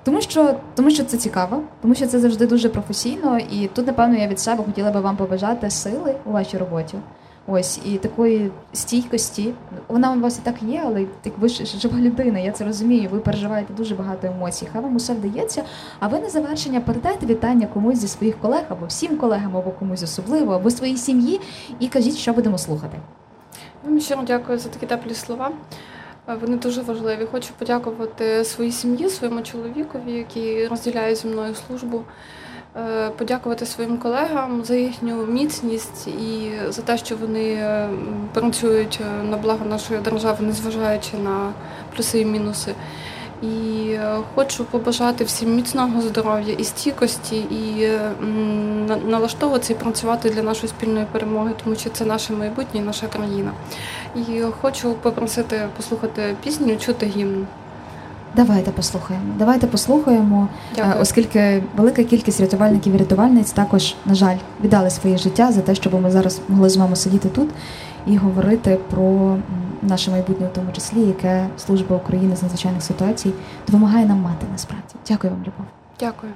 Тому 0.04 0.20
що, 0.20 0.54
тому 0.74 0.90
що 0.90 1.04
це 1.04 1.16
цікаво, 1.16 1.62
тому 1.82 1.94
що 1.94 2.06
це 2.06 2.18
завжди 2.18 2.46
дуже 2.46 2.68
професійно, 2.68 3.38
і 3.38 3.66
тут, 3.66 3.86
напевно, 3.86 4.16
я 4.16 4.28
від 4.28 4.40
себе 4.40 4.64
хотіла 4.64 4.90
би 4.90 5.00
вам 5.00 5.16
побажати 5.16 5.70
сили 5.70 6.14
у 6.26 6.32
вашій 6.32 6.58
роботі. 6.58 6.98
Ось 7.52 7.80
і 7.84 7.98
такої 7.98 8.50
стійкості. 8.72 9.54
Вона 9.88 10.12
у 10.12 10.20
вас 10.20 10.38
і 10.38 10.40
так 10.42 10.62
є, 10.62 10.82
але 10.86 11.06
так 11.22 11.32
ви 11.38 11.48
ж 11.48 11.64
жива 11.64 11.98
людина, 11.98 12.38
я 12.38 12.52
це 12.52 12.64
розумію. 12.64 13.08
Ви 13.12 13.18
переживаєте 13.18 13.74
дуже 13.74 13.94
багато 13.94 14.26
емоцій. 14.26 14.68
Хай 14.72 14.82
вам 14.82 14.96
усе 14.96 15.14
вдається. 15.14 15.64
А 16.00 16.08
ви 16.08 16.20
на 16.20 16.30
завершення 16.30 16.80
передайте 16.80 17.26
вітання 17.26 17.66
комусь 17.66 17.98
зі 17.98 18.08
своїх 18.08 18.38
колег 18.38 18.62
або 18.68 18.86
всім 18.86 19.16
колегам, 19.16 19.56
або 19.56 19.70
комусь 19.70 20.02
особливо, 20.02 20.52
або 20.52 20.70
своїй 20.70 20.96
сім'ї, 20.96 21.40
і 21.80 21.88
кажіть, 21.88 22.16
що 22.16 22.32
будемо 22.32 22.58
слухати. 22.58 22.98
Вам 23.84 24.00
щиро 24.00 24.22
дякую 24.26 24.58
за 24.58 24.68
такі 24.68 24.86
теплі 24.86 25.14
слова. 25.14 25.50
Вони 26.40 26.56
дуже 26.56 26.82
важливі. 26.82 27.26
Хочу 27.32 27.48
подякувати 27.58 28.44
своїй 28.44 28.72
сім'ї, 28.72 29.08
своєму 29.08 29.42
чоловікові, 29.42 30.12
який 30.12 30.66
розділяє 30.66 31.14
зі 31.14 31.28
мною 31.28 31.54
службу. 31.54 32.04
Е, 32.76 33.10
подякувати 33.10 33.66
своїм 33.66 33.96
колегам 33.98 34.64
за 34.64 34.74
їхню 34.74 35.26
міцність 35.26 36.08
і 36.08 36.52
за 36.68 36.82
те, 36.82 36.98
що 36.98 37.16
вони 37.16 37.52
е, 37.52 37.88
працюють 38.32 39.00
е, 39.02 39.24
на 39.24 39.36
благо 39.36 39.64
нашої 39.64 40.00
держави, 40.00 40.38
незважаючи 40.40 41.16
на 41.16 41.52
плюси 41.96 42.20
і 42.20 42.24
мінуси. 42.24 42.74
І 43.42 43.96
хочу 44.34 44.64
побажати 44.64 45.24
всім 45.24 45.54
міцного 45.56 46.00
здоров'я 46.00 46.54
і 46.58 46.64
стійкості, 46.64 47.36
і 47.36 47.88
налаштовуватися 49.06 49.72
і 49.72 49.76
працювати 49.76 50.30
для 50.30 50.42
нашої 50.42 50.68
спільної 50.68 51.06
перемоги, 51.12 51.52
тому 51.64 51.76
що 51.76 51.90
це 51.90 52.04
наше 52.04 52.32
майбутнє, 52.32 52.80
наша 52.80 53.06
країна. 53.06 53.52
І 54.16 54.42
хочу 54.60 54.94
попросити 54.94 55.68
послухати 55.76 56.36
пісню, 56.44 56.76
чути 56.76 57.06
гімн. 57.06 57.46
Давайте 58.36 58.70
послухаємо. 58.70 59.24
Давайте 59.38 59.66
послухаємо, 59.66 60.48
е, 60.52 60.76
Дякую. 60.76 61.02
оскільки 61.02 61.62
велика 61.76 62.04
кількість 62.04 62.40
рятувальників 62.40 62.94
і 62.94 62.96
рятувальниць 62.96 63.52
також, 63.52 63.94
на 64.06 64.14
жаль, 64.14 64.36
віддали 64.64 64.90
своє 64.90 65.18
життя 65.18 65.52
за 65.52 65.60
те, 65.60 65.74
щоб 65.74 66.02
ми 66.02 66.10
зараз 66.10 66.40
могли 66.48 66.68
з 66.70 66.76
вами 66.76 66.96
сидіти 66.96 67.28
тут 67.28 67.48
і 68.06 68.16
говорити 68.16 68.78
про 68.90 69.36
наше 69.82 70.10
майбутнє, 70.10 70.46
в 70.46 70.52
тому 70.52 70.72
числі, 70.72 71.00
яке 71.00 71.46
служба 71.58 71.96
України 71.96 72.36
з 72.36 72.42
надзвичайних 72.42 72.82
ситуацій 72.82 73.32
допомагає 73.66 74.06
нам 74.06 74.20
мати 74.20 74.46
насправді. 74.52 74.94
Дякую 75.08 75.32
вам, 75.32 75.40
Любов. 75.40 75.66
Дякую. 76.00 76.32